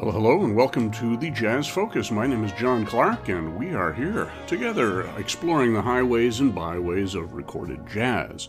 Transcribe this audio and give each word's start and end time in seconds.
Well, 0.00 0.12
hello 0.12 0.44
and 0.44 0.54
welcome 0.54 0.92
to 0.92 1.16
the 1.16 1.28
Jazz 1.30 1.66
Focus. 1.66 2.12
My 2.12 2.24
name 2.24 2.44
is 2.44 2.52
John 2.52 2.86
Clark, 2.86 3.30
and 3.30 3.58
we 3.58 3.74
are 3.74 3.92
here 3.92 4.30
together 4.46 5.08
exploring 5.18 5.74
the 5.74 5.82
highways 5.82 6.38
and 6.38 6.54
byways 6.54 7.16
of 7.16 7.34
recorded 7.34 7.84
jazz. 7.88 8.48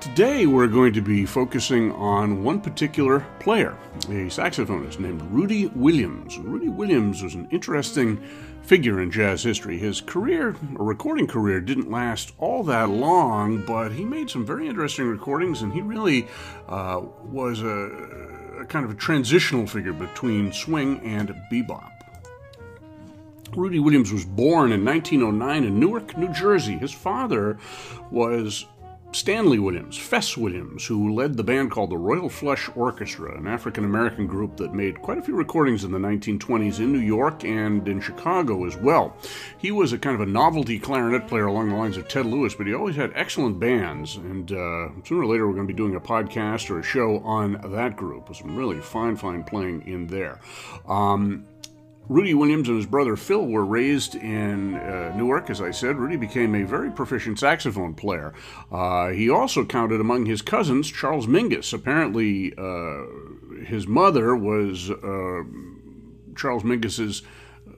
Today, 0.00 0.46
we're 0.46 0.66
going 0.66 0.92
to 0.94 1.00
be 1.00 1.24
focusing 1.24 1.92
on 1.92 2.42
one 2.42 2.60
particular 2.60 3.24
player, 3.38 3.76
a 4.06 4.26
saxophonist 4.26 4.98
named 4.98 5.22
Rudy 5.30 5.68
Williams. 5.68 6.36
Rudy 6.38 6.68
Williams 6.68 7.22
was 7.22 7.36
an 7.36 7.46
interesting 7.52 8.20
figure 8.62 9.00
in 9.00 9.12
jazz 9.12 9.44
history. 9.44 9.78
His 9.78 10.00
career, 10.00 10.56
a 10.76 10.82
recording 10.82 11.28
career, 11.28 11.60
didn't 11.60 11.92
last 11.92 12.32
all 12.38 12.64
that 12.64 12.90
long, 12.90 13.64
but 13.64 13.92
he 13.92 14.04
made 14.04 14.28
some 14.28 14.44
very 14.44 14.66
interesting 14.66 15.06
recordings, 15.06 15.62
and 15.62 15.72
he 15.72 15.80
really 15.80 16.26
uh, 16.68 17.02
was 17.22 17.62
a, 17.62 18.41
a 18.62 18.66
kind 18.66 18.84
of 18.84 18.90
a 18.90 18.94
transitional 18.94 19.66
figure 19.66 19.92
between 19.92 20.52
swing 20.52 21.00
and 21.00 21.34
bebop. 21.50 21.90
Rudy 23.54 23.80
Williams 23.80 24.12
was 24.12 24.24
born 24.24 24.72
in 24.72 24.84
1909 24.84 25.64
in 25.64 25.78
Newark, 25.78 26.16
New 26.16 26.32
Jersey. 26.32 26.78
His 26.78 26.92
father 26.92 27.58
was 28.10 28.64
Stanley 29.14 29.58
Williams, 29.58 29.98
Fess 29.98 30.38
Williams, 30.38 30.86
who 30.86 31.12
led 31.14 31.36
the 31.36 31.44
band 31.44 31.70
called 31.70 31.90
the 31.90 31.98
Royal 31.98 32.30
Flush 32.30 32.70
Orchestra, 32.74 33.36
an 33.36 33.46
African 33.46 33.84
American 33.84 34.26
group 34.26 34.56
that 34.56 34.72
made 34.72 35.02
quite 35.02 35.18
a 35.18 35.22
few 35.22 35.36
recordings 35.36 35.84
in 35.84 35.92
the 35.92 35.98
1920s 35.98 36.78
in 36.78 36.92
New 36.92 36.98
York 36.98 37.44
and 37.44 37.86
in 37.86 38.00
Chicago 38.00 38.64
as 38.64 38.74
well. 38.76 39.14
He 39.58 39.70
was 39.70 39.92
a 39.92 39.98
kind 39.98 40.14
of 40.14 40.26
a 40.26 40.30
novelty 40.30 40.78
clarinet 40.78 41.28
player 41.28 41.46
along 41.46 41.68
the 41.68 41.76
lines 41.76 41.98
of 41.98 42.08
Ted 42.08 42.24
Lewis, 42.24 42.54
but 42.54 42.66
he 42.66 42.72
always 42.72 42.96
had 42.96 43.12
excellent 43.14 43.60
bands, 43.60 44.16
and 44.16 44.50
uh, 44.50 44.88
sooner 45.04 45.22
or 45.22 45.26
later 45.26 45.46
we're 45.46 45.54
going 45.54 45.66
to 45.66 45.72
be 45.72 45.76
doing 45.76 45.94
a 45.94 46.00
podcast 46.00 46.70
or 46.70 46.78
a 46.78 46.82
show 46.82 47.18
on 47.18 47.60
that 47.72 47.96
group 47.96 48.30
with 48.30 48.38
some 48.38 48.56
really 48.56 48.80
fine, 48.80 49.16
fine 49.16 49.44
playing 49.44 49.86
in 49.86 50.06
there. 50.06 50.40
Um, 50.88 51.46
Rudy 52.12 52.34
Williams 52.34 52.68
and 52.68 52.76
his 52.76 52.86
brother 52.86 53.16
Phil 53.16 53.46
were 53.46 53.64
raised 53.64 54.14
in 54.14 54.74
uh, 54.74 55.14
Newark, 55.16 55.48
as 55.48 55.62
I 55.62 55.70
said. 55.70 55.96
Rudy 55.96 56.16
became 56.16 56.54
a 56.54 56.62
very 56.62 56.90
proficient 56.90 57.38
saxophone 57.38 57.94
player. 57.94 58.34
Uh, 58.70 59.08
he 59.08 59.30
also 59.30 59.64
counted 59.64 59.98
among 59.98 60.26
his 60.26 60.42
cousins 60.42 60.90
Charles 60.90 61.26
Mingus. 61.26 61.72
Apparently, 61.72 62.52
uh, 62.58 63.64
his 63.64 63.86
mother 63.86 64.36
was 64.36 64.90
uh, 64.90 65.42
Charles 66.36 66.64
Mingus's 66.64 67.22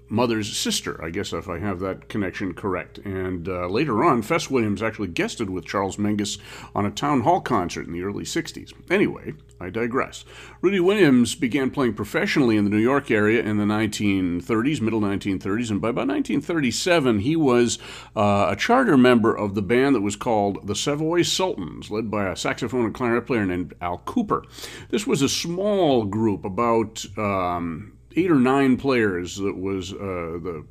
mother's 0.09 0.57
sister, 0.57 1.03
I 1.03 1.11
guess, 1.11 1.33
if 1.33 1.49
I 1.49 1.59
have 1.59 1.81
that 1.81 2.09
connection 2.09 2.55
correct. 2.55 2.99
And 2.99 3.49
uh, 3.49 3.67
later 3.69 4.05
on, 4.05 4.23
Fess 4.23 4.51
Williams 4.51 4.83
actually 4.83 5.09
guested 5.09 5.51
with 5.51 5.65
Charles 5.65 5.97
Mingus 5.97 6.39
on 6.75 6.87
a 6.87 6.91
town 6.91 7.23
hall 7.23 7.41
concert 7.41 7.87
in 7.87 7.93
the 7.93 8.03
early 8.03 8.25
60s. 8.25 8.73
Anyway, 8.91 9.35
I 9.61 9.71
digress. 9.71 10.25
Rudy 10.61 10.81
Williams 10.81 11.35
began 11.35 11.71
playing 11.71 11.95
professionally 11.95 12.57
in 12.57 12.65
the 12.65 12.71
New 12.71 12.79
York 12.79 13.11
area 13.11 13.43
in 13.43 13.57
the 13.57 13.65
1930s, 13.65 14.81
middle 14.81 15.01
1930s, 15.01 15.71
and 15.71 15.81
by 15.81 15.89
about 15.89 16.09
1937, 16.09 17.21
he 17.21 17.37
was 17.37 17.79
uh, 18.17 18.49
a 18.51 18.57
charter 18.57 18.97
member 18.97 19.35
of 19.35 19.55
the 19.55 19.63
band 19.63 19.95
that 19.95 20.03
was 20.03 20.17
called 20.17 20.67
the 20.67 20.75
Savoy 20.75 21.23
Sultans, 21.23 21.91
led 21.91 22.11
by 22.11 22.27
a 22.27 22.37
saxophone 22.37 22.85
and 22.85 22.95
clarinet 22.95 23.27
player 23.27 23.47
named 23.47 23.75
Al 23.81 23.99
Cooper. 23.99 24.45
This 24.91 25.07
was 25.07 25.23
a 25.23 25.29
small 25.29 26.05
group, 26.05 26.45
about 26.45 27.05
um, 27.17 27.94
eight 28.17 28.31
or 28.31 28.41
nine 28.41 28.77
players 28.77 29.37
that 29.37 29.57
was 29.57 29.93
uh, 29.93 29.97
the 29.97 30.65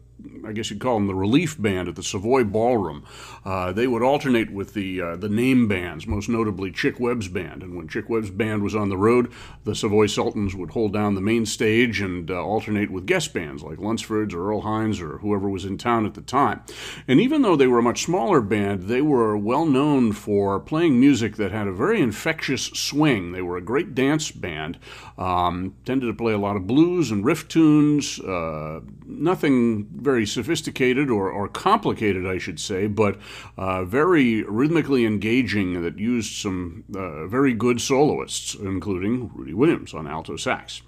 I 0.45 0.51
guess 0.51 0.69
you'd 0.69 0.79
call 0.79 0.95
them 0.95 1.07
the 1.07 1.15
relief 1.15 1.61
band 1.61 1.89
at 1.89 1.95
the 1.95 2.03
Savoy 2.03 2.43
Ballroom. 2.43 3.05
Uh, 3.45 3.71
they 3.71 3.87
would 3.87 4.01
alternate 4.01 4.51
with 4.51 4.73
the 4.73 5.01
uh, 5.01 5.15
the 5.15 5.29
name 5.29 5.67
bands, 5.67 6.07
most 6.07 6.29
notably 6.29 6.71
Chick 6.71 6.99
Webb's 6.99 7.27
band. 7.27 7.61
And 7.61 7.75
when 7.75 7.87
Chick 7.87 8.09
Webb's 8.09 8.29
band 8.29 8.63
was 8.63 8.75
on 8.75 8.89
the 8.89 8.97
road, 8.97 9.31
the 9.63 9.75
Savoy 9.75 10.07
Sultans 10.07 10.55
would 10.55 10.71
hold 10.71 10.93
down 10.93 11.15
the 11.15 11.21
main 11.21 11.45
stage 11.45 12.01
and 12.01 12.29
uh, 12.31 12.43
alternate 12.43 12.89
with 12.89 13.05
guest 13.05 13.33
bands 13.33 13.63
like 13.63 13.79
Lunceford's 13.79 14.33
or 14.33 14.47
Earl 14.47 14.61
Hines 14.61 15.01
or 15.01 15.17
whoever 15.19 15.49
was 15.49 15.65
in 15.65 15.77
town 15.77 16.05
at 16.05 16.13
the 16.13 16.21
time. 16.21 16.61
And 17.07 17.19
even 17.19 17.41
though 17.41 17.55
they 17.55 17.67
were 17.67 17.79
a 17.79 17.83
much 17.83 18.03
smaller 18.03 18.41
band, 18.41 18.83
they 18.83 19.01
were 19.01 19.37
well 19.37 19.65
known 19.65 20.13
for 20.13 20.59
playing 20.59 20.99
music 20.99 21.35
that 21.37 21.51
had 21.51 21.67
a 21.67 21.73
very 21.73 22.01
infectious 22.01 22.65
swing. 22.67 23.31
They 23.31 23.41
were 23.41 23.57
a 23.57 23.61
great 23.61 23.93
dance 23.93 24.31
band, 24.31 24.77
um, 25.17 25.75
tended 25.85 26.07
to 26.07 26.13
play 26.13 26.33
a 26.33 26.37
lot 26.37 26.55
of 26.55 26.67
blues 26.67 27.11
and 27.11 27.25
riff 27.25 27.47
tunes, 27.47 28.19
uh, 28.19 28.81
nothing 29.05 29.87
very 29.95 30.25
sophisticated 30.25 31.09
or, 31.09 31.29
or 31.29 31.47
complicated, 31.47 32.25
I 32.25 32.37
should 32.37 32.59
say, 32.59 32.87
but 32.87 33.17
uh, 33.57 33.83
very 33.85 34.43
rhythmically 34.43 35.05
engaging 35.05 35.81
that 35.83 35.99
used 35.99 36.33
some 36.33 36.83
uh, 36.95 37.27
very 37.27 37.53
good 37.53 37.81
soloists, 37.81 38.55
including 38.55 39.31
Rudy 39.33 39.53
Williams 39.53 39.93
on 39.93 40.07
alto 40.07 40.35
sax. 40.35 40.81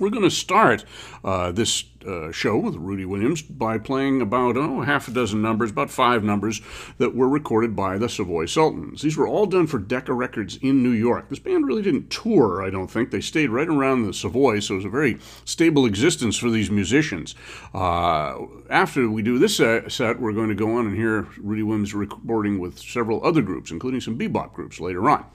We're 0.00 0.08
going 0.08 0.24
to 0.24 0.30
start 0.30 0.86
uh, 1.22 1.52
this 1.52 1.84
uh, 2.06 2.32
show 2.32 2.56
with 2.56 2.74
Rudy 2.76 3.04
Williams 3.04 3.42
by 3.42 3.76
playing 3.76 4.22
about 4.22 4.56
oh, 4.56 4.80
half 4.80 5.08
a 5.08 5.10
dozen 5.10 5.42
numbers, 5.42 5.70
about 5.70 5.90
five 5.90 6.24
numbers 6.24 6.62
that 6.96 7.14
were 7.14 7.28
recorded 7.28 7.76
by 7.76 7.98
the 7.98 8.08
Savoy 8.08 8.46
Sultans. 8.46 9.02
These 9.02 9.18
were 9.18 9.28
all 9.28 9.44
done 9.44 9.66
for 9.66 9.78
Decca 9.78 10.14
Records 10.14 10.56
in 10.62 10.82
New 10.82 10.92
York. 10.92 11.28
This 11.28 11.38
band 11.38 11.66
really 11.66 11.82
didn't 11.82 12.08
tour, 12.08 12.64
I 12.64 12.70
don't 12.70 12.90
think. 12.90 13.10
They 13.10 13.20
stayed 13.20 13.50
right 13.50 13.68
around 13.68 14.06
the 14.06 14.14
Savoy, 14.14 14.60
so 14.60 14.72
it 14.72 14.76
was 14.78 14.84
a 14.86 14.88
very 14.88 15.18
stable 15.44 15.84
existence 15.84 16.38
for 16.38 16.48
these 16.48 16.70
musicians. 16.70 17.34
Uh, 17.74 18.46
after 18.70 19.10
we 19.10 19.20
do 19.20 19.38
this 19.38 19.58
set, 19.58 20.18
we're 20.18 20.32
going 20.32 20.48
to 20.48 20.54
go 20.54 20.78
on 20.78 20.86
and 20.86 20.96
hear 20.96 21.28
Rudy 21.36 21.62
Williams 21.62 21.92
recording 21.92 22.58
with 22.58 22.78
several 22.78 23.22
other 23.22 23.42
groups, 23.42 23.70
including 23.70 24.00
some 24.00 24.18
bebop 24.18 24.54
groups 24.54 24.80
later 24.80 25.10
on. 25.10 25.26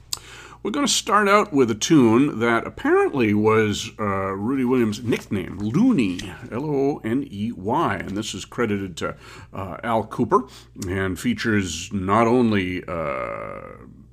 We're 0.65 0.71
going 0.71 0.87
to 0.87 0.91
start 0.91 1.29
out 1.29 1.53
with 1.53 1.69
a 1.69 1.75
tune 1.75 2.39
that 2.39 2.65
apparently 2.65 3.35
was 3.35 3.91
uh, 3.99 4.03
Rudy 4.33 4.65
Williams' 4.65 5.03
nickname, 5.03 5.59
Looney, 5.59 6.19
L 6.51 6.65
O 6.65 7.01
N 7.03 7.27
E 7.29 7.51
Y. 7.51 7.95
And 7.97 8.17
this 8.17 8.33
is 8.33 8.45
credited 8.45 8.97
to 8.97 9.15
uh, 9.53 9.77
Al 9.83 10.05
Cooper 10.05 10.45
and 10.87 11.19
features 11.19 11.93
not 11.93 12.25
only. 12.25 12.83
Uh, 12.83 13.61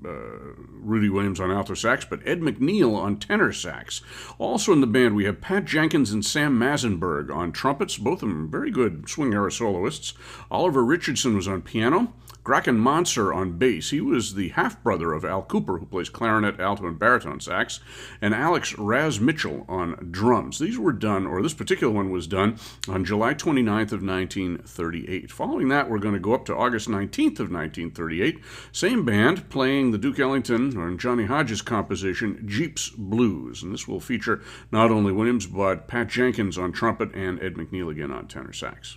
uh, 0.04 0.52
Rudy 0.82 1.08
Williams 1.08 1.38
on 1.38 1.52
alto 1.52 1.74
sax, 1.74 2.04
but 2.04 2.26
Ed 2.26 2.40
McNeil 2.40 2.96
on 2.96 3.16
tenor 3.16 3.52
sax. 3.52 4.00
Also 4.36 4.72
in 4.72 4.80
the 4.80 4.86
band, 4.88 5.14
we 5.14 5.26
have 5.26 5.40
Pat 5.40 5.64
Jenkins 5.64 6.10
and 6.10 6.24
Sam 6.24 6.58
Massenberg 6.58 7.32
on 7.32 7.52
trumpets, 7.52 7.96
both 7.96 8.20
of 8.22 8.28
them 8.28 8.50
very 8.50 8.72
good 8.72 9.08
swing 9.08 9.32
era 9.32 9.52
soloists. 9.52 10.12
Oliver 10.50 10.84
Richardson 10.84 11.36
was 11.36 11.46
on 11.46 11.62
piano. 11.62 12.12
Grachan 12.44 12.76
Moncur 12.76 13.32
on 13.32 13.56
bass. 13.56 13.90
He 13.90 14.00
was 14.00 14.34
the 14.34 14.48
half 14.48 14.82
brother 14.82 15.12
of 15.12 15.24
Al 15.24 15.42
Cooper, 15.42 15.78
who 15.78 15.86
plays 15.86 16.08
clarinet, 16.08 16.58
alto, 16.58 16.86
and 16.86 16.98
baritone 16.98 17.38
sax, 17.38 17.78
and 18.20 18.34
Alex 18.34 18.76
Razz 18.76 19.20
Mitchell 19.20 19.64
on 19.68 20.08
drums. 20.10 20.58
These 20.58 20.76
were 20.76 20.92
done, 20.92 21.24
or 21.24 21.40
this 21.40 21.54
particular 21.54 21.92
one 21.92 22.10
was 22.10 22.26
done, 22.26 22.58
on 22.88 23.04
July 23.04 23.34
29th 23.34 23.92
of 23.92 24.02
1938. 24.02 25.30
Following 25.30 25.68
that, 25.68 25.88
we're 25.88 25.98
going 25.98 26.14
to 26.14 26.20
go 26.20 26.34
up 26.34 26.44
to 26.46 26.56
August 26.56 26.88
19th 26.88 27.38
of 27.38 27.52
1938. 27.52 28.40
Same 28.72 29.04
band 29.04 29.48
playing 29.48 29.92
the 29.92 29.98
Duke 29.98 30.18
Ellington 30.18 30.76
or 30.76 30.92
Johnny 30.96 31.26
Hodges 31.26 31.62
composition, 31.62 32.42
Jeeps 32.48 32.90
Blues. 32.90 33.62
And 33.62 33.72
this 33.72 33.86
will 33.86 34.00
feature 34.00 34.42
not 34.72 34.90
only 34.90 35.12
Williams, 35.12 35.46
but 35.46 35.86
Pat 35.86 36.08
Jenkins 36.08 36.58
on 36.58 36.72
trumpet 36.72 37.14
and 37.14 37.40
Ed 37.40 37.54
McNeil 37.54 37.88
again 37.88 38.10
on 38.10 38.26
tenor 38.26 38.52
sax. 38.52 38.96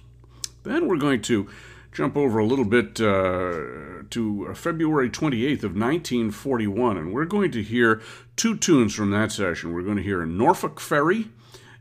Then 0.64 0.88
we're 0.88 0.98
going 0.98 1.22
to 1.24 1.48
jump 1.96 2.18
over 2.18 2.40
a 2.40 2.46
little 2.46 2.66
bit 2.66 3.00
uh, 3.00 4.04
to 4.10 4.52
February 4.54 5.10
28th 5.10 5.64
of 5.64 5.76
1941, 5.76 6.98
and 6.98 7.14
we're 7.14 7.24
going 7.24 7.52
to 7.52 7.64
hear 7.64 8.02
two 8.36 8.58
tunes 8.58 8.94
from 8.94 9.12
that 9.12 9.32
session. 9.32 9.72
We're 9.72 9.82
going 9.82 9.96
to 9.96 10.04
hear 10.04 10.26
Norfolk 10.26 10.82
Ferry 10.82 11.30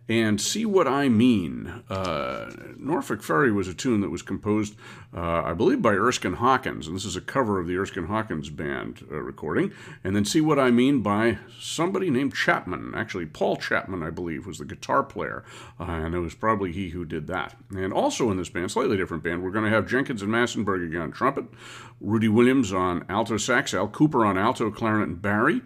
and 0.08 0.40
See 0.40 0.66
What 0.66 0.86
I 0.86 1.08
Mean. 1.08 1.82
Uh, 1.88 2.50
Norfolk 2.76 3.22
Ferry 3.22 3.50
was 3.50 3.68
a 3.68 3.74
tune 3.74 4.02
that 4.02 4.10
was 4.10 4.22
composed, 4.22 4.74
uh, 5.16 5.42
I 5.42 5.54
believe, 5.54 5.80
by 5.80 5.94
Erskine 5.94 6.34
Hawkins, 6.34 6.86
and 6.86 6.94
this 6.94 7.06
is 7.06 7.16
a 7.16 7.20
cover 7.22 7.58
of 7.58 7.66
the 7.66 7.76
Erskine 7.76 8.06
Hawkins 8.06 8.50
band 8.50 9.06
uh, 9.10 9.16
recording. 9.16 9.72
And 10.02 10.14
then 10.14 10.24
See 10.24 10.42
What 10.42 10.58
I 10.58 10.70
Mean 10.70 11.00
by 11.00 11.38
somebody 11.58 12.10
named 12.10 12.34
Chapman. 12.34 12.92
Actually, 12.94 13.26
Paul 13.26 13.56
Chapman, 13.56 14.02
I 14.02 14.10
believe, 14.10 14.46
was 14.46 14.58
the 14.58 14.66
guitar 14.66 15.02
player, 15.02 15.42
uh, 15.80 15.84
and 15.84 16.14
it 16.14 16.20
was 16.20 16.34
probably 16.34 16.72
he 16.72 16.90
who 16.90 17.04
did 17.06 17.26
that. 17.28 17.56
And 17.70 17.92
also 17.92 18.30
in 18.30 18.36
this 18.36 18.50
band, 18.50 18.70
slightly 18.70 18.98
different 18.98 19.22
band, 19.22 19.42
we're 19.42 19.50
going 19.50 19.64
to 19.64 19.70
have 19.70 19.88
Jenkins 19.88 20.20
and 20.20 20.30
Massenberg 20.30 20.86
again 20.86 21.00
on 21.00 21.12
trumpet, 21.12 21.46
Rudy 22.00 22.28
Williams 22.28 22.72
on 22.72 23.06
alto 23.08 23.38
sax, 23.38 23.72
Al 23.72 23.88
Cooper 23.88 24.26
on 24.26 24.36
alto, 24.36 24.70
clarinet, 24.70 25.08
and 25.08 25.22
bari. 25.22 25.62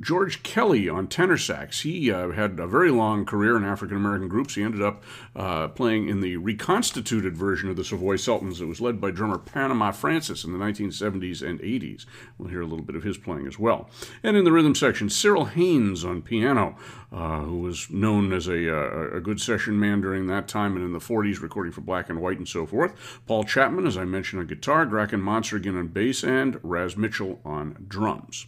George 0.00 0.44
Kelly 0.44 0.88
on 0.88 1.08
tenor 1.08 1.36
sax. 1.36 1.80
He 1.80 2.12
uh, 2.12 2.30
had 2.30 2.60
a 2.60 2.66
very 2.68 2.90
long 2.90 3.24
career 3.24 3.56
in 3.56 3.64
African 3.64 3.96
American 3.96 4.28
groups. 4.28 4.54
He 4.54 4.62
ended 4.62 4.80
up 4.80 5.02
uh, 5.34 5.68
playing 5.68 6.08
in 6.08 6.20
the 6.20 6.36
reconstituted 6.36 7.36
version 7.36 7.68
of 7.68 7.76
the 7.76 7.84
Savoy 7.84 8.16
Sultans. 8.16 8.60
It 8.60 8.66
was 8.66 8.80
led 8.80 9.00
by 9.00 9.10
drummer 9.10 9.38
Panama 9.38 9.90
Francis 9.90 10.44
in 10.44 10.52
the 10.52 10.58
1970s 10.58 11.42
and 11.42 11.58
80s. 11.60 12.06
We'll 12.36 12.48
hear 12.48 12.60
a 12.60 12.66
little 12.66 12.84
bit 12.84 12.94
of 12.94 13.02
his 13.02 13.18
playing 13.18 13.48
as 13.48 13.58
well. 13.58 13.90
And 14.22 14.36
in 14.36 14.44
the 14.44 14.52
rhythm 14.52 14.74
section, 14.74 15.10
Cyril 15.10 15.46
Haynes 15.46 16.04
on 16.04 16.22
piano, 16.22 16.76
uh, 17.12 17.40
who 17.40 17.58
was 17.58 17.90
known 17.90 18.32
as 18.32 18.46
a, 18.46 18.72
uh, 18.72 19.16
a, 19.16 19.20
good 19.20 19.40
session 19.40 19.80
man 19.80 20.00
during 20.00 20.26
that 20.26 20.46
time 20.46 20.76
and 20.76 20.84
in 20.84 20.92
the 20.92 20.98
40s, 20.98 21.40
recording 21.40 21.72
for 21.72 21.80
Black 21.80 22.08
and 22.08 22.20
White 22.20 22.38
and 22.38 22.48
so 22.48 22.66
forth. 22.66 23.20
Paul 23.26 23.44
Chapman, 23.44 23.86
as 23.86 23.96
I 23.96 24.04
mentioned, 24.04 24.40
on 24.40 24.46
guitar, 24.46 24.86
Grachan 24.86 25.22
Moncur 25.22 25.56
again 25.56 25.76
on 25.76 25.88
bass, 25.88 26.22
and 26.22 26.60
Razz 26.62 26.96
Mitchell 26.96 27.40
on 27.44 27.84
drums. 27.88 28.46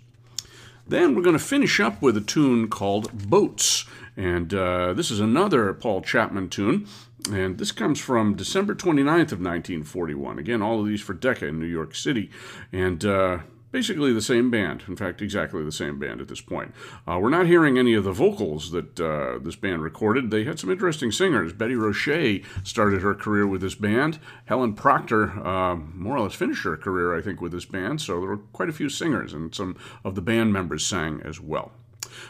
Then 0.86 1.14
we're 1.14 1.22
going 1.22 1.38
to 1.38 1.44
finish 1.44 1.80
up 1.80 2.02
with 2.02 2.16
a 2.16 2.20
tune 2.20 2.68
called 2.68 3.28
Boats. 3.28 3.84
And 4.16 4.52
uh, 4.52 4.92
this 4.92 5.10
is 5.10 5.20
another 5.20 5.72
Paul 5.72 6.02
Chapman 6.02 6.48
tune. 6.48 6.86
And 7.30 7.58
this 7.58 7.72
comes 7.72 8.00
from 8.00 8.34
December 8.34 8.74
29th 8.74 9.32
of 9.32 9.40
1941. 9.40 10.38
Again, 10.38 10.62
all 10.62 10.80
of 10.80 10.86
these 10.86 11.00
for 11.00 11.14
Decca 11.14 11.46
in 11.46 11.60
New 11.60 11.66
York 11.66 11.94
City. 11.94 12.30
And 12.72 13.04
uh, 13.04 13.38
basically 13.72 14.12
the 14.12 14.22
same 14.22 14.50
band. 14.50 14.84
In 14.88 14.96
fact, 14.96 15.22
exactly 15.22 15.62
the 15.62 15.72
same 15.72 15.98
band 15.98 16.20
at 16.20 16.28
this 16.28 16.40
point. 16.40 16.74
Uh, 17.06 17.18
we're 17.20 17.30
not 17.30 17.46
hearing 17.46 17.78
any 17.78 17.94
of 17.94 18.04
the 18.04 18.12
vocals 18.12 18.70
that 18.70 19.00
uh, 19.00 19.38
this 19.38 19.56
band 19.56 19.82
recorded. 19.82 20.30
They 20.30 20.44
had 20.44 20.58
some 20.58 20.70
interesting 20.70 21.12
singers. 21.12 21.52
Betty 21.52 21.74
Roche 21.74 22.42
started 22.64 23.02
her 23.02 23.14
career 23.14 23.46
with 23.46 23.60
this 23.60 23.74
band. 23.74 24.18
Helen 24.46 24.74
Proctor 24.74 25.46
uh, 25.46 25.76
more 25.76 26.16
or 26.16 26.20
less 26.20 26.34
finished 26.34 26.64
her 26.64 26.76
career, 26.76 27.16
I 27.16 27.22
think, 27.22 27.40
with 27.40 27.52
this 27.52 27.64
band. 27.64 28.00
So 28.00 28.20
there 28.20 28.28
were 28.28 28.38
quite 28.38 28.68
a 28.68 28.72
few 28.74 28.88
singers, 28.88 29.32
and 29.32 29.54
some 29.54 29.76
of 30.04 30.14
the 30.14 30.22
band 30.22 30.52
members 30.52 30.84
sang 30.84 31.20
as 31.24 31.40
well. 31.40 31.72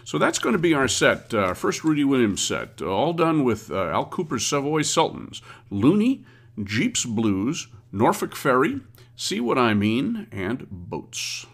So 0.05 0.19
that's 0.19 0.39
going 0.39 0.53
to 0.53 0.59
be 0.59 0.75
our 0.75 0.89
set, 0.89 1.33
uh, 1.33 1.55
first 1.55 1.85
Rudy 1.85 2.05
Williams 2.05 2.43
set, 2.43 2.83
all 2.83 3.13
done 3.13 3.45
with 3.45 3.71
uh, 3.71 3.87
Al 3.87 4.05
Cooper's 4.05 4.47
Savoy 4.47 4.83
Sultans, 4.83 5.41
Looney, 5.71 6.25
Jeeps 6.63 7.05
Blues, 7.05 7.69
Norfolk 7.93 8.37
Ferry, 8.37 8.81
See 9.23 9.39
What 9.39 9.59
I 9.59 9.75
Mean, 9.75 10.29
and 10.33 10.67
Boats. 10.71 11.45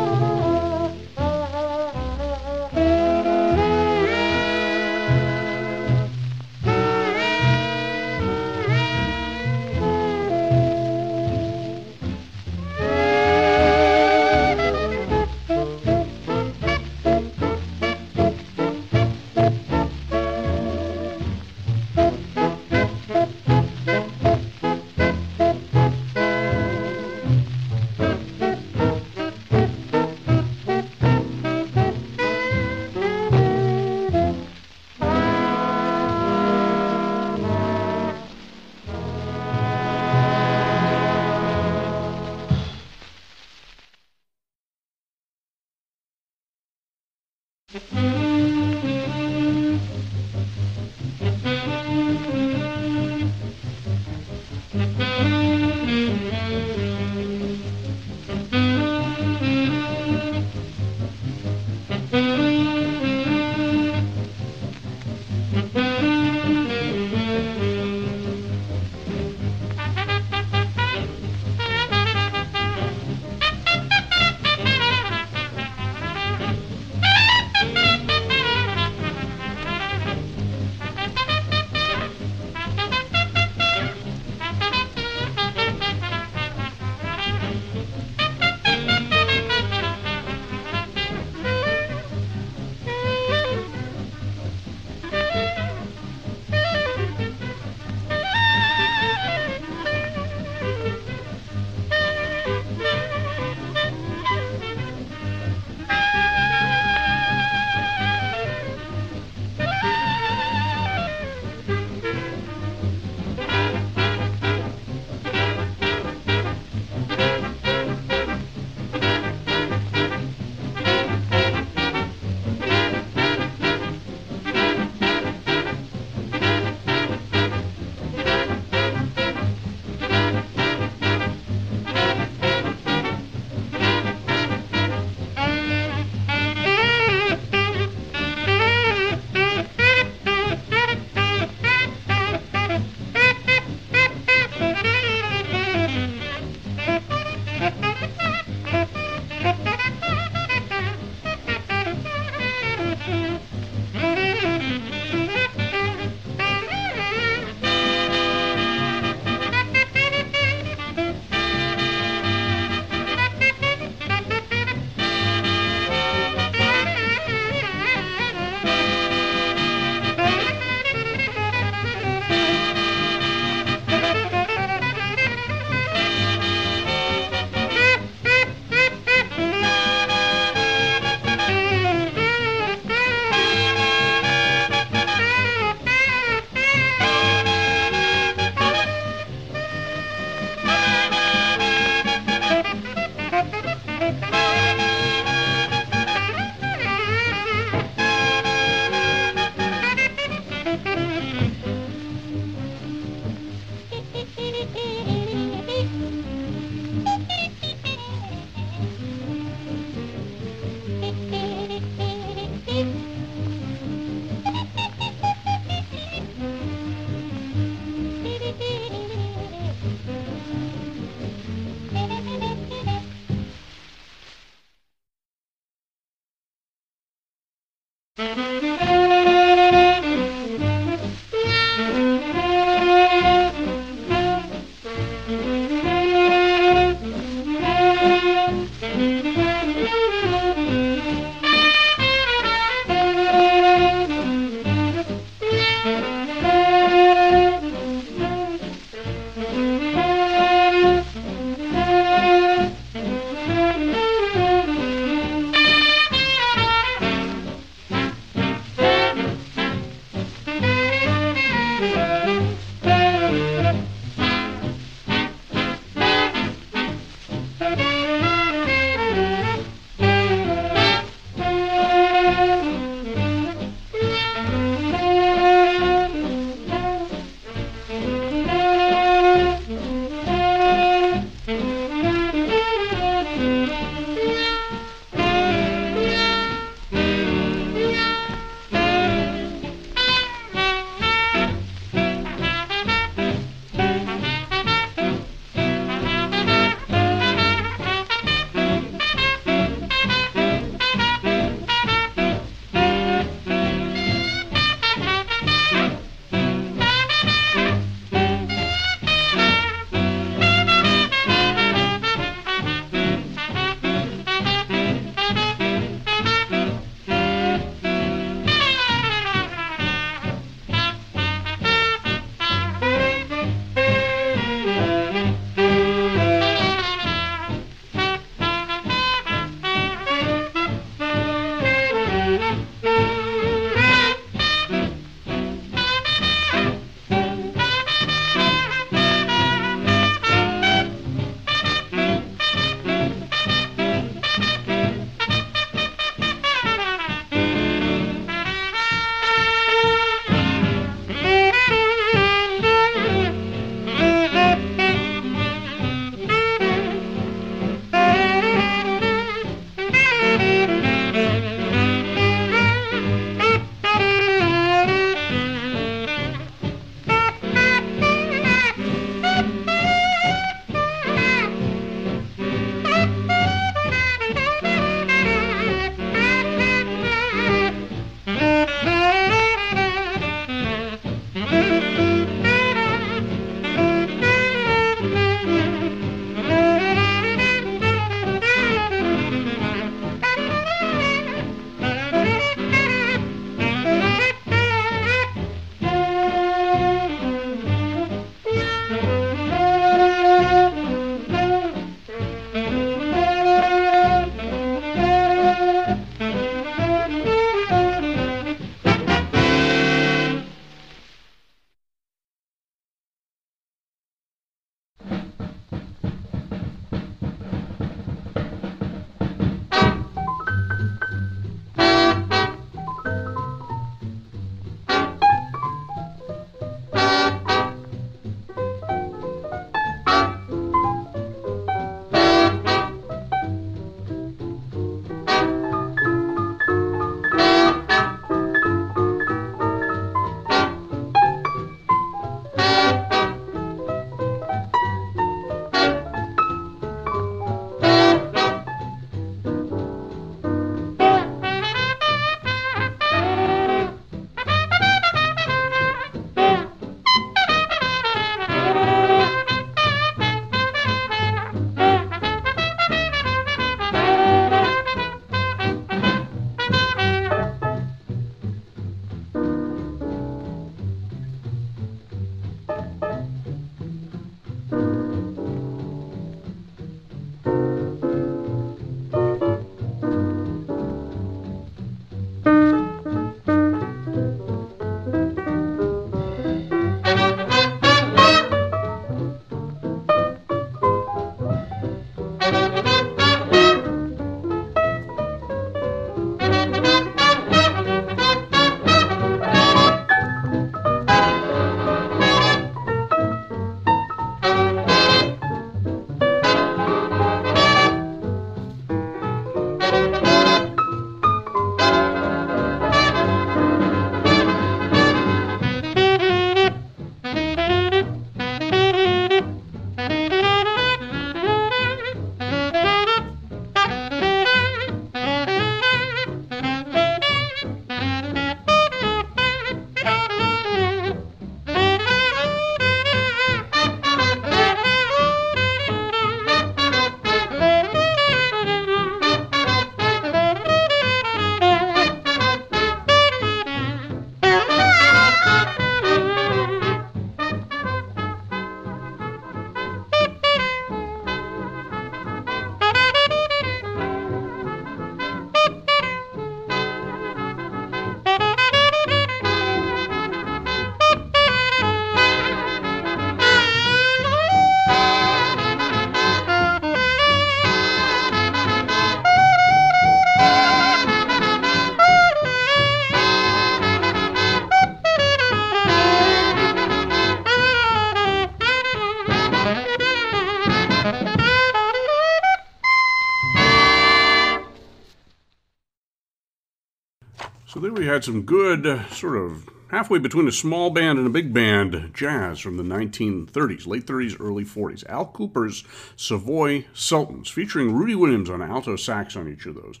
Had 588.18 588.24
some 588.24 588.42
good 588.42 589.06
sort 589.12 589.36
of 589.36 589.70
halfway 589.92 590.18
between 590.18 590.48
a 590.48 590.50
small 590.50 590.90
band 590.90 591.18
and 591.18 591.26
a 591.28 591.30
big 591.30 591.54
band 591.54 592.10
jazz 592.12 592.58
from 592.58 592.76
the 592.76 592.82
1930s, 592.82 593.86
late 593.86 594.06
30s, 594.06 594.36
early 594.40 594.64
40s. 594.64 595.08
Al 595.08 595.26
Cooper's 595.26 595.84
Savoy 596.16 596.86
Sultans, 596.92 597.48
featuring 597.48 597.94
Rudy 597.94 598.16
Williams 598.16 598.50
on 598.50 598.60
alto 598.60 598.96
sax 598.96 599.36
on 599.36 599.48
each 599.48 599.66
of 599.66 599.76
those. 599.76 600.00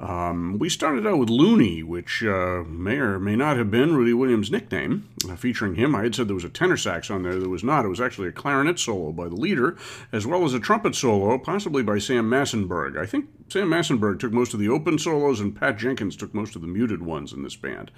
Um, 0.00 0.58
we 0.58 0.70
started 0.70 1.06
out 1.06 1.18
with 1.18 1.28
Looney, 1.28 1.82
which 1.82 2.24
uh, 2.24 2.62
may 2.66 2.96
or 2.96 3.18
may 3.18 3.36
not 3.36 3.58
have 3.58 3.70
been 3.70 3.94
Rudy 3.94 4.14
Williams' 4.14 4.50
nickname. 4.50 5.06
Uh, 5.28 5.36
featuring 5.36 5.74
him, 5.74 5.94
I 5.94 6.04
had 6.04 6.14
said 6.14 6.26
there 6.26 6.34
was 6.34 6.44
a 6.44 6.48
tenor 6.48 6.78
sax 6.78 7.10
on 7.10 7.22
there. 7.22 7.38
There 7.38 7.50
was 7.50 7.64
not. 7.64 7.84
It 7.84 7.88
was 7.88 8.00
actually 8.00 8.28
a 8.28 8.32
clarinet 8.32 8.78
solo 8.78 9.12
by 9.12 9.28
the 9.28 9.36
leader, 9.36 9.76
as 10.10 10.26
well 10.26 10.46
as 10.46 10.54
a 10.54 10.60
trumpet 10.60 10.94
solo, 10.94 11.36
possibly 11.36 11.82
by 11.82 11.98
Sam 11.98 12.30
Massenberg. 12.30 12.96
I 12.96 13.04
think 13.04 13.28
Sam 13.48 13.70
Massenberg 13.70 14.20
took 14.20 14.32
most 14.32 14.52
of 14.52 14.60
the 14.60 14.68
open 14.68 14.98
solos, 14.98 15.40
and 15.40 15.56
Pat 15.56 15.78
Jenkins 15.78 16.16
took 16.16 16.34
most 16.34 16.54
of 16.54 16.60
the 16.60 16.68
muted 16.68 17.02
ones 17.02 17.32
in 17.32 17.42
this 17.42 17.56
band. 17.56 17.90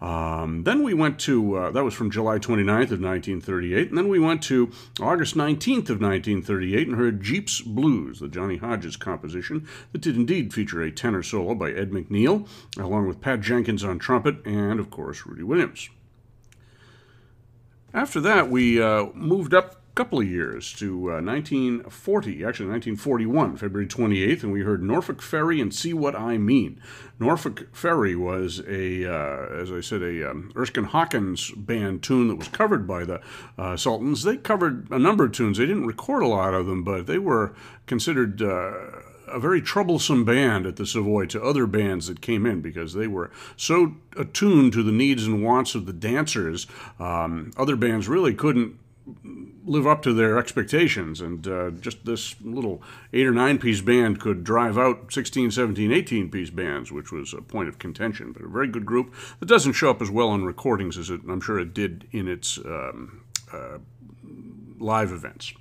Um, 0.00 0.64
then 0.64 0.82
we 0.82 0.94
went 0.94 1.20
to, 1.20 1.56
uh, 1.56 1.70
that 1.70 1.84
was 1.84 1.94
from 1.94 2.10
July 2.10 2.38
29th 2.38 2.90
of 2.90 3.00
1938, 3.00 3.88
and 3.88 3.96
then 3.96 4.08
we 4.08 4.18
went 4.18 4.42
to 4.44 4.72
August 5.00 5.36
19th 5.36 5.90
of 5.90 6.00
1938 6.00 6.88
and 6.88 6.96
heard 6.96 7.22
Jeep's 7.22 7.60
Blues, 7.60 8.18
the 8.18 8.26
Johnny 8.26 8.56
Hodges 8.56 8.96
composition 8.96 9.68
that 9.92 10.00
did 10.00 10.16
indeed 10.16 10.52
feature 10.52 10.82
a 10.82 10.90
tenor 10.90 11.22
solo 11.22 11.54
by 11.54 11.70
Ed 11.70 11.92
McNeil, 11.92 12.48
along 12.76 13.06
with 13.06 13.20
Pat 13.20 13.40
Jenkins 13.40 13.84
on 13.84 14.00
trumpet, 14.00 14.44
and 14.44 14.80
of 14.80 14.90
course 14.90 15.24
Rudy 15.24 15.44
Williams. 15.44 15.88
After 17.94 18.20
that, 18.20 18.50
we 18.50 18.82
uh, 18.82 19.06
moved 19.14 19.54
up 19.54 19.80
couple 19.96 20.20
of 20.20 20.28
years 20.28 20.74
to 20.74 21.10
uh, 21.10 21.22
1940, 21.22 22.44
actually 22.44 22.68
1941, 22.68 23.56
February 23.56 23.88
28th, 23.88 24.42
and 24.42 24.52
we 24.52 24.60
heard 24.60 24.82
Norfolk 24.82 25.22
Ferry 25.22 25.58
and 25.58 25.74
See 25.74 25.94
What 25.94 26.14
I 26.14 26.36
Mean. 26.36 26.78
Norfolk 27.18 27.74
Ferry 27.74 28.14
was 28.14 28.60
a, 28.68 29.06
uh, 29.06 29.46
as 29.58 29.72
I 29.72 29.80
said, 29.80 30.02
a 30.02 30.30
um, 30.30 30.52
Erskine 30.54 30.84
Hawkins 30.84 31.50
band 31.56 32.02
tune 32.02 32.28
that 32.28 32.36
was 32.36 32.48
covered 32.48 32.86
by 32.86 33.04
the 33.04 33.22
uh, 33.56 33.78
Sultans. 33.78 34.22
They 34.22 34.36
covered 34.36 34.86
a 34.90 34.98
number 34.98 35.24
of 35.24 35.32
tunes. 35.32 35.56
They 35.56 35.64
didn't 35.64 35.86
record 35.86 36.22
a 36.22 36.28
lot 36.28 36.52
of 36.52 36.66
them, 36.66 36.84
but 36.84 37.06
they 37.06 37.18
were 37.18 37.54
considered 37.86 38.42
uh, 38.42 38.72
a 39.26 39.40
very 39.40 39.62
troublesome 39.62 40.26
band 40.26 40.66
at 40.66 40.76
the 40.76 40.84
Savoy 40.84 41.24
to 41.26 41.42
other 41.42 41.66
bands 41.66 42.06
that 42.08 42.20
came 42.20 42.44
in 42.44 42.60
because 42.60 42.92
they 42.92 43.06
were 43.06 43.30
so 43.56 43.94
attuned 44.18 44.74
to 44.74 44.82
the 44.82 44.92
needs 44.92 45.26
and 45.26 45.42
wants 45.42 45.74
of 45.74 45.86
the 45.86 45.94
dancers. 45.94 46.66
Um, 46.98 47.50
other 47.56 47.76
bands 47.76 48.08
really 48.08 48.34
couldn't 48.34 48.78
live 49.64 49.86
up 49.86 50.02
to 50.02 50.12
their 50.12 50.38
expectations. 50.38 51.20
And 51.20 51.46
uh, 51.46 51.70
just 51.70 52.04
this 52.04 52.36
little 52.40 52.82
eight 53.12 53.26
or 53.26 53.32
nine 53.32 53.58
piece 53.58 53.80
band 53.80 54.20
could 54.20 54.44
drive 54.44 54.78
out 54.78 55.12
16, 55.12 55.50
17, 55.50 55.92
18 55.92 56.30
piece 56.30 56.50
bands, 56.50 56.92
which 56.92 57.12
was 57.12 57.32
a 57.32 57.40
point 57.42 57.68
of 57.68 57.78
contention. 57.78 58.32
But 58.32 58.42
a 58.42 58.48
very 58.48 58.68
good 58.68 58.86
group 58.86 59.14
that 59.40 59.46
doesn't 59.46 59.74
show 59.74 59.90
up 59.90 60.02
as 60.02 60.10
well 60.10 60.28
on 60.28 60.44
recordings 60.44 60.98
as 60.98 61.10
it, 61.10 61.20
I'm 61.28 61.40
sure 61.40 61.58
it 61.58 61.74
did 61.74 62.06
in 62.12 62.28
its 62.28 62.58
um, 62.58 63.22
uh, 63.52 63.78
live 64.78 65.12
events. 65.12 65.52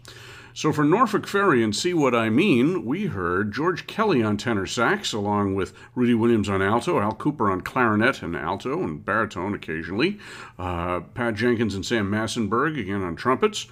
So 0.56 0.72
for 0.72 0.86
Norfolk 0.86 1.28
Ferry 1.28 1.62
and 1.62 1.76
See 1.76 1.94
What 1.94 2.16
I 2.16 2.30
Mean, 2.30 2.86
we 2.86 3.08
heard 3.08 3.52
George 3.52 3.88
Kelly 3.88 4.24
on 4.24 4.38
tenor 4.38 4.66
sax, 4.66 5.12
along 5.12 5.54
with 5.54 5.74
Rudy 5.96 6.14
Williams 6.14 6.48
on 6.48 6.62
alto, 6.62 6.98
Al 6.98 7.12
Cooper 7.12 7.52
on 7.52 7.60
clarinet 7.60 8.22
and 8.24 8.38
alto 8.38 8.82
and 8.82 9.04
baritone 9.04 9.54
occasionally, 9.54 10.18
uh, 10.58 11.02
Pat 11.14 11.36
Jenkins 11.36 11.76
and 11.76 11.86
Sam 11.86 12.10
Massenberg 12.10 12.80
again 12.80 13.04
on 13.04 13.18
trumpets, 13.18 13.68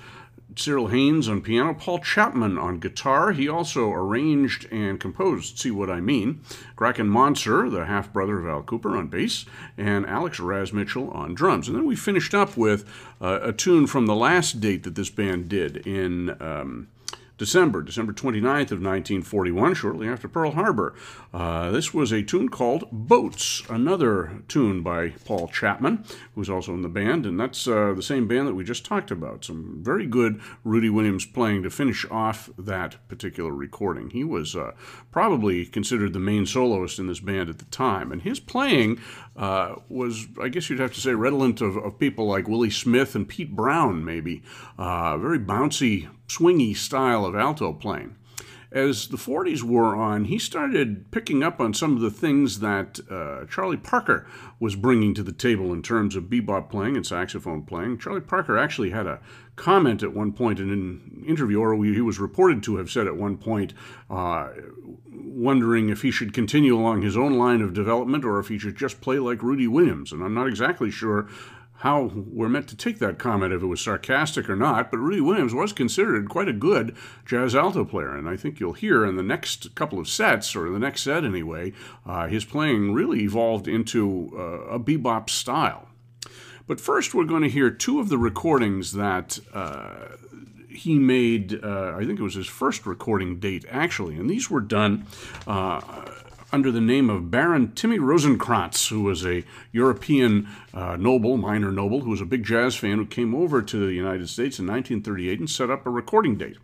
Cyril 0.55 0.87
Haynes 0.87 1.27
on 1.27 1.41
piano, 1.41 1.73
Paul 1.73 1.99
Chapman 1.99 2.57
on 2.57 2.79
guitar. 2.79 3.31
He 3.31 3.47
also 3.47 3.91
arranged 3.91 4.67
and 4.71 4.99
composed 4.99 5.59
See 5.59 5.71
What 5.71 5.89
I 5.89 5.99
Mean. 5.99 6.41
Grachan 6.75 7.09
Moncur, 7.09 7.71
the 7.71 7.85
half 7.85 8.11
brother 8.13 8.39
of 8.39 8.47
Al 8.47 8.63
Cooper, 8.63 8.97
on 8.97 9.07
bass, 9.07 9.45
and 9.77 10.05
Alex 10.05 10.39
Razz 10.39 10.73
Mitchell 10.73 11.09
on 11.11 11.33
drums. 11.33 11.67
And 11.67 11.77
then 11.77 11.85
we 11.85 11.95
finished 11.95 12.33
up 12.33 12.55
with 12.57 12.87
uh, 13.21 13.39
a 13.41 13.53
tune 13.53 13.87
from 13.87 14.05
the 14.05 14.15
last 14.15 14.59
date 14.59 14.83
that 14.83 14.95
this 14.95 15.09
band 15.09 15.49
did 15.49 15.77
in. 15.87 16.41
Um, 16.41 16.87
December, 17.37 17.81
December 17.81 18.13
29th 18.13 18.71
of 18.71 18.81
1941, 18.81 19.73
shortly 19.73 20.07
after 20.07 20.27
Pearl 20.27 20.51
Harbor. 20.51 20.93
Uh, 21.33 21.71
this 21.71 21.93
was 21.93 22.11
a 22.11 22.21
tune 22.21 22.49
called 22.49 22.87
Boats, 22.91 23.63
another 23.69 24.43
tune 24.47 24.83
by 24.83 25.09
Paul 25.25 25.47
Chapman, 25.47 26.05
who's 26.35 26.49
also 26.49 26.73
in 26.73 26.83
the 26.83 26.89
band, 26.89 27.25
and 27.25 27.39
that's 27.39 27.67
uh, 27.67 27.93
the 27.95 28.03
same 28.03 28.27
band 28.27 28.47
that 28.47 28.53
we 28.53 28.63
just 28.63 28.85
talked 28.85 29.09
about. 29.09 29.45
Some 29.45 29.79
very 29.81 30.05
good 30.05 30.39
Rudy 30.63 30.89
Williams 30.89 31.25
playing 31.25 31.63
to 31.63 31.69
finish 31.69 32.05
off 32.11 32.49
that 32.57 32.97
particular 33.07 33.51
recording. 33.51 34.11
He 34.11 34.23
was 34.23 34.55
uh, 34.55 34.71
probably 35.13 35.65
considered 35.65 36.11
the 36.11 36.19
main 36.19 36.45
soloist 36.45 36.97
in 36.97 37.07
this 37.07 37.19
band 37.19 37.47
at 37.47 37.59
the 37.59 37.65
time, 37.65 38.11
and 38.11 38.23
his 38.23 38.39
playing 38.39 38.99
uh, 39.37 39.75
was, 39.87 40.27
I 40.41 40.49
guess 40.49 40.69
you'd 40.69 40.79
have 40.79 40.93
to 40.95 40.99
say, 40.99 41.13
redolent 41.13 41.61
of, 41.61 41.77
of 41.77 41.99
people 41.99 42.25
like 42.25 42.47
Willie 42.47 42.71
Smith 42.71 43.15
and 43.15 43.29
Pete 43.29 43.55
Brown, 43.55 44.03
maybe. 44.03 44.41
Uh, 44.77 45.17
very 45.19 45.39
bouncy, 45.39 46.09
swingy 46.27 46.75
style 46.75 47.25
of 47.25 47.35
alto 47.35 47.71
playing. 47.71 48.15
As 48.73 49.07
the 49.07 49.17
40s 49.17 49.61
wore 49.61 49.95
on, 49.95 50.25
he 50.25 50.39
started 50.39 51.11
picking 51.11 51.43
up 51.43 51.59
on 51.59 51.75
some 51.75 51.95
of 51.95 52.01
the 52.01 52.09
things 52.09 52.59
that 52.59 52.99
uh, 53.09 53.45
Charlie 53.45 53.77
Parker 53.77 54.25
was 54.59 54.75
bringing 54.75 55.13
to 55.13 55.21
the 55.21 55.31
table 55.31 55.71
in 55.71 55.83
terms 55.83 56.15
of 56.15 56.23
bebop 56.23 56.71
playing 56.71 56.95
and 56.95 57.05
saxophone 57.05 57.61
playing. 57.63 57.99
Charlie 57.99 58.19
Parker 58.19 58.57
actually 58.57 58.89
had 58.89 59.05
a 59.05 59.19
comment 59.55 60.01
at 60.01 60.15
one 60.15 60.33
point 60.33 60.59
in 60.59 60.71
an 60.71 61.23
interview, 61.27 61.59
or 61.59 61.75
he 61.85 62.01
was 62.01 62.17
reported 62.17 62.63
to 62.63 62.77
have 62.77 62.89
said 62.89 63.05
at 63.05 63.15
one 63.15 63.37
point, 63.37 63.75
uh, 64.09 64.49
wondering 65.11 65.89
if 65.89 66.01
he 66.01 66.09
should 66.09 66.33
continue 66.33 66.75
along 66.75 67.03
his 67.03 67.15
own 67.15 67.37
line 67.37 67.61
of 67.61 67.73
development 67.73 68.25
or 68.25 68.39
if 68.39 68.47
he 68.47 68.57
should 68.57 68.75
just 68.75 69.01
play 69.01 69.19
like 69.19 69.43
Rudy 69.43 69.67
Williams. 69.67 70.11
And 70.11 70.23
I'm 70.23 70.33
not 70.33 70.47
exactly 70.47 70.89
sure 70.89 71.29
how 71.83 72.09
we're 72.15 72.47
meant 72.47 72.69
to 72.69 72.77
take 72.77 72.99
that 72.99 73.19
comment, 73.19 73.51
if 73.51 73.61
it 73.61 73.65
was 73.65 73.81
sarcastic 73.81 74.49
or 74.49 74.55
not, 74.55 74.89
but 74.89 74.99
Rudy 74.99 75.19
Williams 75.19 75.53
was 75.53 75.73
considered 75.73 76.29
quite 76.29 76.47
a 76.47 76.53
good 76.53 76.95
jazz 77.25 77.53
alto 77.53 77.83
player, 77.83 78.15
and 78.15 78.29
I 78.29 78.37
think 78.37 78.61
you'll 78.61 78.71
hear 78.71 79.05
in 79.05 79.17
the 79.17 79.21
next 79.21 79.75
couple 79.75 79.99
of 79.99 80.07
sets, 80.07 80.55
or 80.55 80.69
the 80.69 80.79
next 80.79 81.01
set 81.01 81.25
anyway, 81.25 81.73
uh, 82.05 82.27
his 82.27 82.45
playing 82.45 82.93
really 82.93 83.23
evolved 83.23 83.67
into 83.67 84.31
uh, 84.33 84.75
a 84.75 84.79
bebop 84.79 85.29
style. 85.29 85.89
But 86.67 86.79
first, 86.79 87.13
we're 87.13 87.25
going 87.25 87.43
to 87.43 87.49
hear 87.49 87.69
two 87.69 87.99
of 87.99 88.07
the 88.07 88.17
recordings 88.17 88.93
that 88.93 89.39
uh, 89.53 90.15
he 90.69 90.97
made, 90.97 91.61
uh, 91.61 91.97
I 91.97 92.05
think 92.05 92.17
it 92.17 92.23
was 92.23 92.35
his 92.35 92.47
first 92.47 92.85
recording 92.85 93.41
date, 93.41 93.65
actually, 93.69 94.15
and 94.15 94.29
these 94.29 94.49
were 94.49 94.61
done 94.61 95.05
uh, 95.45 95.81
under 96.53 96.71
the 96.71 96.79
name 96.79 97.09
of 97.09 97.31
Baron 97.31 97.71
Timmy 97.73 97.97
Rosenkrantz, 97.97 98.89
who 98.89 99.01
was 99.01 99.25
a 99.25 99.43
European 99.71 100.47
uh, 100.71 100.95
noble, 100.95 101.35
minor 101.35 101.71
noble, 101.71 102.01
who 102.01 102.11
was 102.11 102.21
a 102.21 102.25
big 102.25 102.43
jazz 102.43 102.75
fan, 102.75 102.99
who 102.99 103.07
came 103.07 103.33
over 103.33 103.63
to 103.63 103.85
the 103.87 103.93
United 103.93 104.29
States 104.29 104.59
in 104.59 104.67
1938 104.67 105.39
and 105.39 105.49
set 105.49 105.71
up 105.71 105.87
a 105.87 105.89
recording 105.89 106.37
date. 106.37 106.57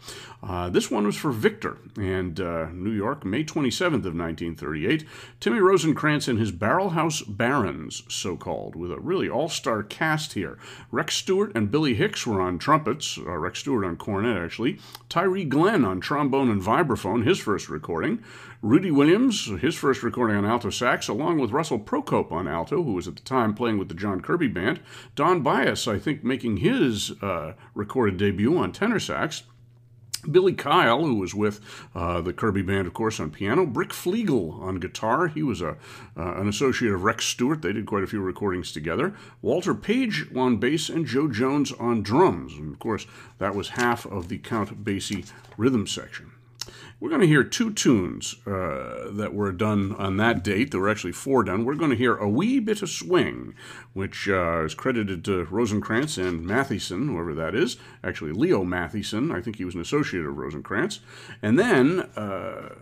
Uh, 0.43 0.69
this 0.69 0.91
one 0.91 1.05
was 1.05 1.15
for 1.15 1.31
Victor 1.31 1.77
and 1.97 2.39
uh, 2.39 2.67
New 2.71 2.91
York, 2.91 3.25
May 3.25 3.43
27th 3.43 4.05
of 4.05 4.15
1938. 4.15 5.05
Timmy 5.39 5.59
Rosenkrantz 5.59 6.27
and 6.27 6.37
his 6.37 6.51
Barrel 6.51 6.91
House 6.91 7.23
Barons, 7.23 8.03
so 8.07 8.37
called, 8.37 8.75
with 8.75 8.91
a 8.91 8.99
really 8.99 9.27
all-star 9.27 9.81
cast 9.81 10.33
here. 10.33 10.59
Rex 10.91 11.15
Stewart 11.15 11.51
and 11.55 11.71
Billy 11.71 11.95
Hicks 11.95 12.27
were 12.27 12.41
on 12.41 12.59
trumpets, 12.59 13.17
uh, 13.17 13.37
Rex 13.37 13.59
Stewart 13.59 13.83
on 13.83 13.97
cornet 13.97 14.37
actually. 14.37 14.77
Tyree 15.09 15.45
Glenn 15.45 15.83
on 15.83 15.99
trombone 15.99 16.51
and 16.51 16.61
vibraphone, 16.61 17.25
his 17.25 17.39
first 17.39 17.69
recording. 17.69 18.23
Rudy 18.61 18.91
Williams, 18.91 19.45
his 19.61 19.75
first 19.75 20.03
recording 20.03 20.35
on 20.35 20.43
alto 20.43 20.69
sax, 20.69 21.07
along 21.07 21.39
with 21.39 21.51
Russell 21.51 21.79
Procope 21.79 22.29
on 22.29 22.45
alto, 22.45 22.83
who 22.83 22.91
was 22.91 23.07
at 23.07 23.15
the 23.15 23.21
time 23.21 23.53
playing 23.53 23.77
with 23.77 23.87
the 23.87 23.93
John 23.93 24.19
Kirby 24.19 24.49
Band. 24.49 24.81
Don 25.15 25.41
Byas, 25.41 25.87
I 25.87 25.97
think, 25.97 26.25
making 26.25 26.57
his 26.57 27.11
uh, 27.21 27.53
recorded 27.73 28.17
debut 28.17 28.57
on 28.57 28.73
tenor 28.73 28.99
sax. 28.99 29.43
Billy 30.29 30.51
Kyle, 30.51 31.05
who 31.05 31.15
was 31.15 31.33
with 31.33 31.61
uh, 31.95 32.19
the 32.19 32.33
Kirby 32.33 32.61
Band, 32.61 32.85
of 32.85 32.93
course, 32.93 33.21
on 33.21 33.31
piano. 33.31 33.65
Brick 33.65 33.91
Fleagle 33.91 34.61
on 34.61 34.81
guitar. 34.81 35.29
He 35.29 35.41
was 35.41 35.61
a, 35.61 35.77
uh, 36.17 36.33
an 36.35 36.49
associate 36.49 36.91
of 36.91 37.03
Rex 37.03 37.23
Stewart. 37.23 37.61
They 37.61 37.71
did 37.71 37.85
quite 37.85 38.03
a 38.03 38.07
few 38.07 38.19
recordings 38.19 38.73
together. 38.73 39.15
Walter 39.41 39.73
Page 39.73 40.27
on 40.35 40.57
bass 40.57 40.89
and 40.89 41.05
Jo 41.05 41.29
Jones 41.29 41.71
on 41.71 42.03
drums. 42.03 42.55
And 42.55 42.73
of 42.73 42.79
course, 42.79 43.07
that 43.37 43.55
was 43.55 43.69
half 43.69 44.05
of 44.05 44.27
the 44.27 44.37
Count 44.37 44.83
Basie 44.83 45.31
rhythm 45.55 45.87
section. 45.87 46.31
We're 46.99 47.09
going 47.09 47.21
to 47.21 47.27
hear 47.27 47.43
two 47.43 47.71
tunes 47.73 48.35
uh, 48.45 49.09
that 49.11 49.33
were 49.33 49.53
done 49.53 49.95
on 49.95 50.17
that 50.17 50.43
date. 50.43 50.71
There 50.71 50.81
were 50.81 50.89
actually 50.89 51.13
four 51.13 51.43
done. 51.43 51.63
We're 51.63 51.75
going 51.75 51.91
to 51.91 51.97
hear 51.97 52.17
A 52.17 52.27
Wee 52.27 52.59
Bit 52.59 52.81
of 52.81 52.89
Swing, 52.89 53.53
which 53.93 54.27
uh, 54.27 54.65
is 54.65 54.73
credited 54.73 55.23
to 55.25 55.45
Rosenkrantz 55.45 56.17
and 56.17 56.45
Mathiesen, 56.45 57.07
whoever 57.07 57.33
that 57.35 57.55
is. 57.55 57.77
Actually, 58.03 58.33
Leo 58.33 58.65
Mathiesen. 58.65 59.33
I 59.33 59.41
think 59.41 59.55
he 59.55 59.65
was 59.65 59.75
an 59.75 59.81
associate 59.81 60.25
of 60.25 60.35
Rosenkrantz. 60.35 60.99
And 61.41 61.57
then. 61.57 62.01
Uh, 62.15 62.75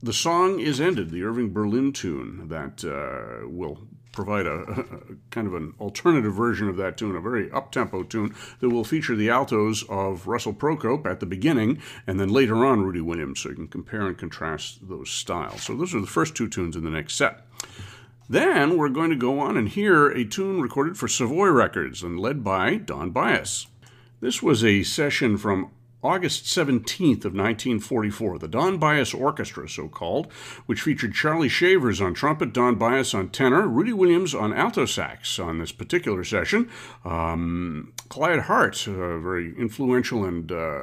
the 0.00 0.12
song 0.12 0.60
is 0.60 0.80
ended, 0.80 1.10
the 1.10 1.24
Irving 1.24 1.52
Berlin 1.52 1.92
tune 1.92 2.46
that 2.46 2.84
uh, 2.84 3.48
will 3.48 3.87
provide 4.12 4.46
a, 4.46 4.54
a, 4.62 4.86
kind 5.30 5.46
of 5.46 5.54
an 5.54 5.74
alternative 5.80 6.34
version 6.34 6.68
of 6.68 6.76
that 6.76 6.96
tune, 6.96 7.16
a 7.16 7.20
very 7.20 7.50
up-tempo 7.50 8.02
tune 8.04 8.34
that 8.60 8.70
will 8.70 8.84
feature 8.84 9.14
the 9.14 9.30
altos 9.30 9.84
of 9.88 10.26
Russell 10.26 10.52
Procope 10.52 11.06
at 11.06 11.20
the 11.20 11.26
beginning, 11.26 11.80
and 12.06 12.18
then 12.18 12.28
later 12.28 12.64
on 12.64 12.82
Rudy 12.82 13.00
Williams, 13.00 13.40
so 13.40 13.50
you 13.50 13.54
can 13.54 13.68
compare 13.68 14.06
and 14.06 14.18
contrast 14.18 14.88
those 14.88 15.10
styles. 15.10 15.62
So 15.62 15.74
those 15.74 15.94
are 15.94 16.00
the 16.00 16.06
first 16.06 16.34
two 16.34 16.48
tunes 16.48 16.76
in 16.76 16.84
the 16.84 16.90
next 16.90 17.14
set. 17.14 17.46
Then 18.28 18.76
we're 18.76 18.90
going 18.90 19.10
to 19.10 19.16
go 19.16 19.40
on 19.40 19.56
and 19.56 19.68
hear 19.68 20.08
a 20.08 20.24
tune 20.24 20.60
recorded 20.60 20.98
for 20.98 21.08
Savoy 21.08 21.48
Records 21.48 22.02
and 22.02 22.20
led 22.20 22.44
by 22.44 22.76
Don 22.76 23.10
Byas. 23.10 23.68
This 24.20 24.42
was 24.42 24.62
a 24.62 24.82
session 24.82 25.38
from 25.38 25.70
August 26.02 26.44
17th 26.44 27.24
of 27.24 27.34
1944, 27.34 28.38
the 28.38 28.46
Don 28.46 28.78
Byas 28.78 29.12
Orchestra, 29.18 29.68
so 29.68 29.88
called, 29.88 30.30
which 30.66 30.82
featured 30.82 31.12
Charlie 31.12 31.48
Shavers 31.48 32.00
on 32.00 32.14
trumpet, 32.14 32.52
Don 32.52 32.76
Byas 32.76 33.14
on 33.14 33.30
tenor, 33.30 33.66
Rudy 33.66 33.92
Williams 33.92 34.34
on 34.34 34.52
alto 34.52 34.84
sax 34.86 35.38
on 35.38 35.58
this 35.58 35.72
particular 35.72 36.22
session, 36.22 36.70
um, 37.04 37.92
Clyde 38.08 38.40
Hart, 38.40 38.86
a 38.86 39.18
very 39.18 39.56
influential 39.58 40.24
and 40.24 40.52
uh, 40.52 40.82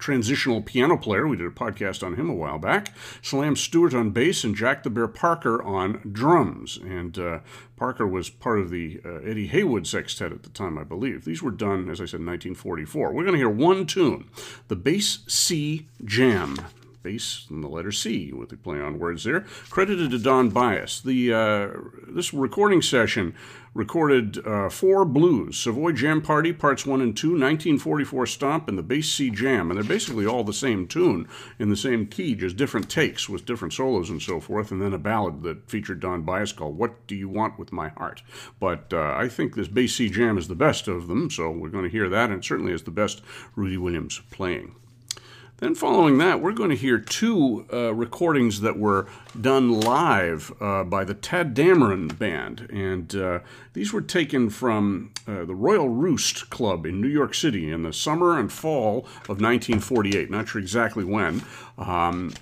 transitional 0.00 0.62
piano 0.62 0.96
player. 0.96 1.28
We 1.28 1.36
did 1.36 1.46
a 1.46 1.50
podcast 1.50 2.04
on 2.04 2.16
him 2.16 2.28
a 2.28 2.34
while 2.34 2.58
back. 2.58 2.92
Slam 3.22 3.54
Stewart 3.54 3.94
on 3.94 4.10
bass 4.10 4.42
and 4.42 4.56
Jack 4.56 4.82
the 4.82 4.90
Bear 4.90 5.06
Parker 5.06 5.62
on 5.62 6.00
drums. 6.10 6.78
And 6.82 7.16
uh, 7.18 7.40
Parker 7.76 8.06
was 8.06 8.28
part 8.30 8.58
of 8.58 8.70
the 8.70 9.00
uh, 9.04 9.18
Eddie 9.18 9.46
Heywood 9.46 9.86
Sextet 9.86 10.32
at 10.32 10.42
the 10.42 10.50
time, 10.50 10.76
I 10.78 10.84
believe. 10.84 11.24
These 11.24 11.42
were 11.42 11.50
done, 11.50 11.88
as 11.88 12.00
I 12.00 12.06
said, 12.06 12.20
in 12.20 12.26
1944. 12.26 13.12
We're 13.12 13.22
going 13.22 13.34
to 13.34 13.38
hear 13.38 13.48
one 13.48 13.86
tune, 13.86 14.28
the 14.68 14.76
Bass 14.76 15.20
C 15.28 15.86
Jam 16.04 16.56
bass 17.02 17.46
and 17.50 17.62
the 17.62 17.68
letter 17.68 17.92
C 17.92 18.32
with 18.32 18.50
the 18.50 18.56
play 18.56 18.80
on 18.80 18.98
words 18.98 19.24
there. 19.24 19.40
Credited 19.70 20.10
to 20.10 20.18
Don 20.18 20.50
Byas. 20.50 21.02
The 21.02 21.32
uh, 21.32 21.68
this 22.08 22.34
recording 22.34 22.82
session 22.82 23.34
recorded 23.74 24.44
uh, 24.46 24.68
four 24.68 25.04
blues: 25.04 25.56
Savoy 25.56 25.92
Jam 25.92 26.20
Party 26.20 26.52
Parts 26.52 26.84
One 26.84 27.00
and 27.00 27.16
Two, 27.16 27.30
1944 27.30 28.26
Stomp, 28.26 28.68
and 28.68 28.76
the 28.76 28.82
Bass 28.82 29.10
C 29.10 29.30
Jam, 29.30 29.70
and 29.70 29.76
they're 29.76 29.84
basically 29.84 30.26
all 30.26 30.44
the 30.44 30.52
same 30.52 30.86
tune 30.86 31.28
in 31.58 31.70
the 31.70 31.76
same 31.76 32.06
key, 32.06 32.34
just 32.34 32.56
different 32.56 32.90
takes 32.90 33.28
with 33.28 33.46
different 33.46 33.72
solos 33.72 34.10
and 34.10 34.20
so 34.20 34.40
forth. 34.40 34.70
And 34.70 34.82
then 34.82 34.92
a 34.92 34.98
ballad 34.98 35.42
that 35.42 35.70
featured 35.70 36.00
Don 36.00 36.22
Byas 36.22 36.54
called 36.54 36.76
"What 36.76 37.06
Do 37.06 37.14
You 37.14 37.28
Want 37.28 37.58
with 37.58 37.72
My 37.72 37.88
Heart." 37.88 38.22
But 38.58 38.92
uh, 38.92 39.14
I 39.16 39.28
think 39.28 39.54
this 39.54 39.68
Bass 39.68 39.94
C 39.96 40.10
Jam 40.10 40.36
is 40.38 40.48
the 40.48 40.54
best 40.54 40.88
of 40.88 41.08
them, 41.08 41.30
so 41.30 41.50
we're 41.50 41.68
going 41.68 41.84
to 41.84 41.90
hear 41.90 42.08
that, 42.08 42.30
and 42.30 42.44
certainly 42.44 42.72
is 42.72 42.82
the 42.82 42.90
best 42.90 43.22
Rudy 43.56 43.76
Williams 43.76 44.20
playing. 44.30 44.74
Then, 45.60 45.74
following 45.74 46.16
that, 46.18 46.40
we're 46.40 46.52
going 46.52 46.70
to 46.70 46.76
hear 46.76 46.98
two 46.98 47.66
uh, 47.70 47.92
recordings 47.92 48.62
that 48.62 48.78
were 48.78 49.06
done 49.38 49.78
live 49.78 50.50
uh, 50.58 50.84
by 50.84 51.04
the 51.04 51.14
Tadd 51.14 51.52
Dameron 51.52 52.18
Band. 52.18 52.66
And 52.72 53.14
uh, 53.14 53.40
these 53.74 53.92
were 53.92 54.00
taken 54.00 54.48
from 54.48 55.12
uh, 55.28 55.44
the 55.44 55.54
Royal 55.54 55.90
Roost 55.90 56.48
Club 56.48 56.86
in 56.86 56.98
New 57.02 57.08
York 57.08 57.34
City 57.34 57.70
in 57.70 57.82
the 57.82 57.92
summer 57.92 58.38
and 58.38 58.50
fall 58.50 59.00
of 59.28 59.42
1948. 59.42 60.30
Not 60.30 60.48
sure 60.48 60.62
exactly 60.62 61.04
when. 61.04 61.42
Um, 61.76 62.32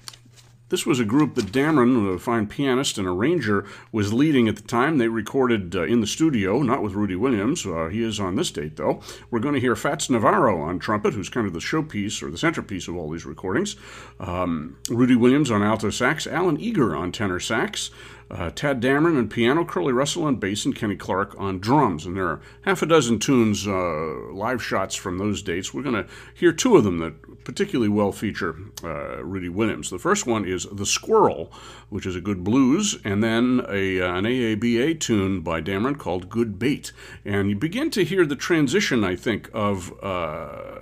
this 0.69 0.85
was 0.85 1.01
a 1.01 1.05
group 1.05 1.35
that 1.35 1.47
Dameron, 1.47 2.15
a 2.15 2.19
fine 2.19 2.47
pianist 2.47 2.99
and 2.99 3.07
arranger, 3.07 3.67
was 3.93 4.13
leading 4.13 4.49
at 4.49 4.57
the 4.57 4.63
time. 4.63 4.99
They 4.99 5.09
recorded 5.09 5.75
uh, 5.75 5.83
in 5.83 6.01
the 6.01 6.07
studio, 6.07 6.63
not 6.63 6.83
with 6.83 6.93
Rudy 6.93 7.17
Williams. 7.17 7.67
Uh, 7.67 7.89
he 7.89 8.03
is 8.03 8.21
on 8.21 8.37
this 8.37 8.51
date, 8.51 8.77
though. 8.77 9.01
We're 9.31 9.41
going 9.41 9.55
to 9.55 9.61
hear 9.61 9.77
Fats 9.77 10.11
Navarro 10.11 10.61
on 10.61 10.79
trumpet, 10.79 11.15
who's 11.15 11.29
kind 11.29 11.47
of 11.47 11.53
the 11.53 11.59
showpiece 11.59 12.23
or 12.23 12.31
the 12.31 12.39
centerpiece 12.39 12.89
of 12.89 12.97
all 12.97 13.11
these 13.11 13.27
recordings. 13.27 13.77
Um, 14.21 14.79
Rudy 14.89 15.17
Williams 15.17 15.51
on 15.51 15.63
alto 15.63 15.91
sax, 15.91 16.27
Allen 16.27 16.61
Eager 16.61 16.95
on 16.95 17.13
tenor 17.13 17.41
sax, 17.41 17.91
uh, 18.31 18.51
Tadd 18.51 18.81
Dameron 18.81 19.17
on 19.17 19.29
piano, 19.29 19.65
Curly 19.65 19.93
Russell 19.93 20.25
on 20.25 20.37
bass, 20.37 20.65
and 20.65 20.77
Kenny 20.77 20.97
Clarke 20.97 21.35
on 21.39 21.59
drums. 21.59 22.05
And 22.05 22.17
there 22.17 22.27
are 22.27 22.41
half 22.63 22.83
a 22.83 22.87
dozen 22.87 23.19
tunes, 23.19 23.67
uh, 23.67 24.33
live 24.33 24.63
shots 24.63 24.95
from 24.95 25.19
those 25.19 25.43
dates. 25.43 25.73
We're 25.73 25.83
going 25.83 25.95
to 25.95 26.07
hear 26.35 26.53
two 26.53 26.77
of 26.77 26.85
them 26.85 26.99
that 26.99 27.45
particularly 27.45 27.89
well 27.89 28.13
feature 28.13 28.57
uh, 28.85 29.25
Rudy 29.25 29.49
Williams. 29.49 29.89
The 29.89 29.99
first 29.99 30.27
one 30.27 30.45
is 30.45 30.67
The 30.71 30.85
Squirrel, 30.85 31.51
which 31.89 32.05
is 32.05 32.17
a 32.17 32.21
good 32.21 32.45
blues, 32.45 32.99
and 33.05 33.23
then 33.23 33.63
a, 33.69 34.01
uh, 34.01 34.15
an 34.17 34.25
AABA 34.25 35.01
tune 35.01 35.41
by 35.41 35.63
Dameron 35.63 35.99
called 35.99 36.29
Good 36.29 36.59
Bait. 36.59 36.93
And 37.25 37.49
you 37.49 37.57
begin 37.57 37.91
to 37.93 38.05
hear 38.05 38.27
the 38.27 38.37
transition, 38.37 39.05
I 39.05 39.17
think, 39.17 39.49
of 39.55 39.93
uh, 40.03 40.81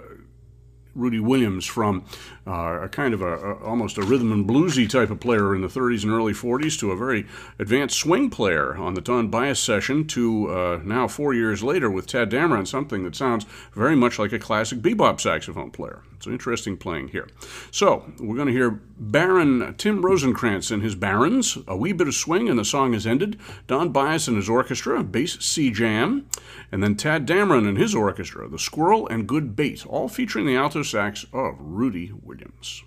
Rudy 0.96 1.20
Williams 1.20 1.66
from 1.66 2.04
uh, 2.46 2.80
a 2.82 2.88
kind 2.88 3.12
of 3.12 3.22
a, 3.22 3.36
a, 3.36 3.64
almost 3.64 3.98
a 3.98 4.02
rhythm 4.02 4.32
and 4.32 4.48
bluesy 4.48 4.88
type 4.88 5.10
of 5.10 5.20
player 5.20 5.54
in 5.54 5.62
the 5.62 5.68
30s 5.68 6.04
and 6.04 6.12
early 6.12 6.32
40s 6.32 6.78
to 6.78 6.92
a 6.92 6.96
very 6.96 7.26
advanced 7.58 7.98
swing 7.98 8.30
player 8.30 8.76
on 8.76 8.94
the 8.94 9.00
Don 9.00 9.30
Byas 9.30 9.58
session 9.58 10.06
to 10.08 10.48
uh, 10.50 10.80
now 10.84 11.08
four 11.08 11.34
years 11.34 11.62
later 11.62 11.90
with 11.90 12.06
Tadd 12.06 12.30
Dameron, 12.30 12.66
something 12.66 13.04
that 13.04 13.16
sounds 13.16 13.44
very 13.72 13.96
much 13.96 14.18
like 14.18 14.32
a 14.32 14.38
classic 14.38 14.78
bebop 14.78 15.20
saxophone 15.20 15.70
player. 15.70 16.02
It's 16.16 16.26
interesting 16.26 16.76
playing 16.76 17.08
here. 17.08 17.28
So 17.70 18.10
we're 18.18 18.36
going 18.36 18.46
to 18.46 18.52
hear 18.52 18.80
Baron 18.98 19.74
Tim 19.76 20.02
Rosenkrantz 20.02 20.70
and 20.70 20.82
his 20.82 20.94
Barons, 20.94 21.58
a 21.68 21.76
wee 21.76 21.92
bit 21.92 22.08
of 22.08 22.14
swing, 22.14 22.48
and 22.48 22.58
the 22.58 22.64
song 22.64 22.94
is 22.94 23.06
ended. 23.06 23.38
Don 23.66 23.92
Byas 23.92 24.26
and 24.26 24.36
his 24.36 24.48
orchestra, 24.48 25.02
bass 25.04 25.38
C 25.40 25.70
jam, 25.70 26.26
and 26.72 26.82
then 26.82 26.94
Tadd 26.94 27.26
Dameron 27.26 27.68
and 27.68 27.76
his 27.76 27.94
orchestra, 27.94 28.48
the 28.48 28.58
Squirrel 28.58 29.06
and 29.08 29.28
Good 29.28 29.54
Bait, 29.54 29.86
all 29.86 30.08
featuring 30.08 30.46
the 30.46 30.56
alto 30.56 30.82
sax 30.82 31.26
of 31.32 31.56
Rudy. 31.60 32.12
Williams. 32.36 32.82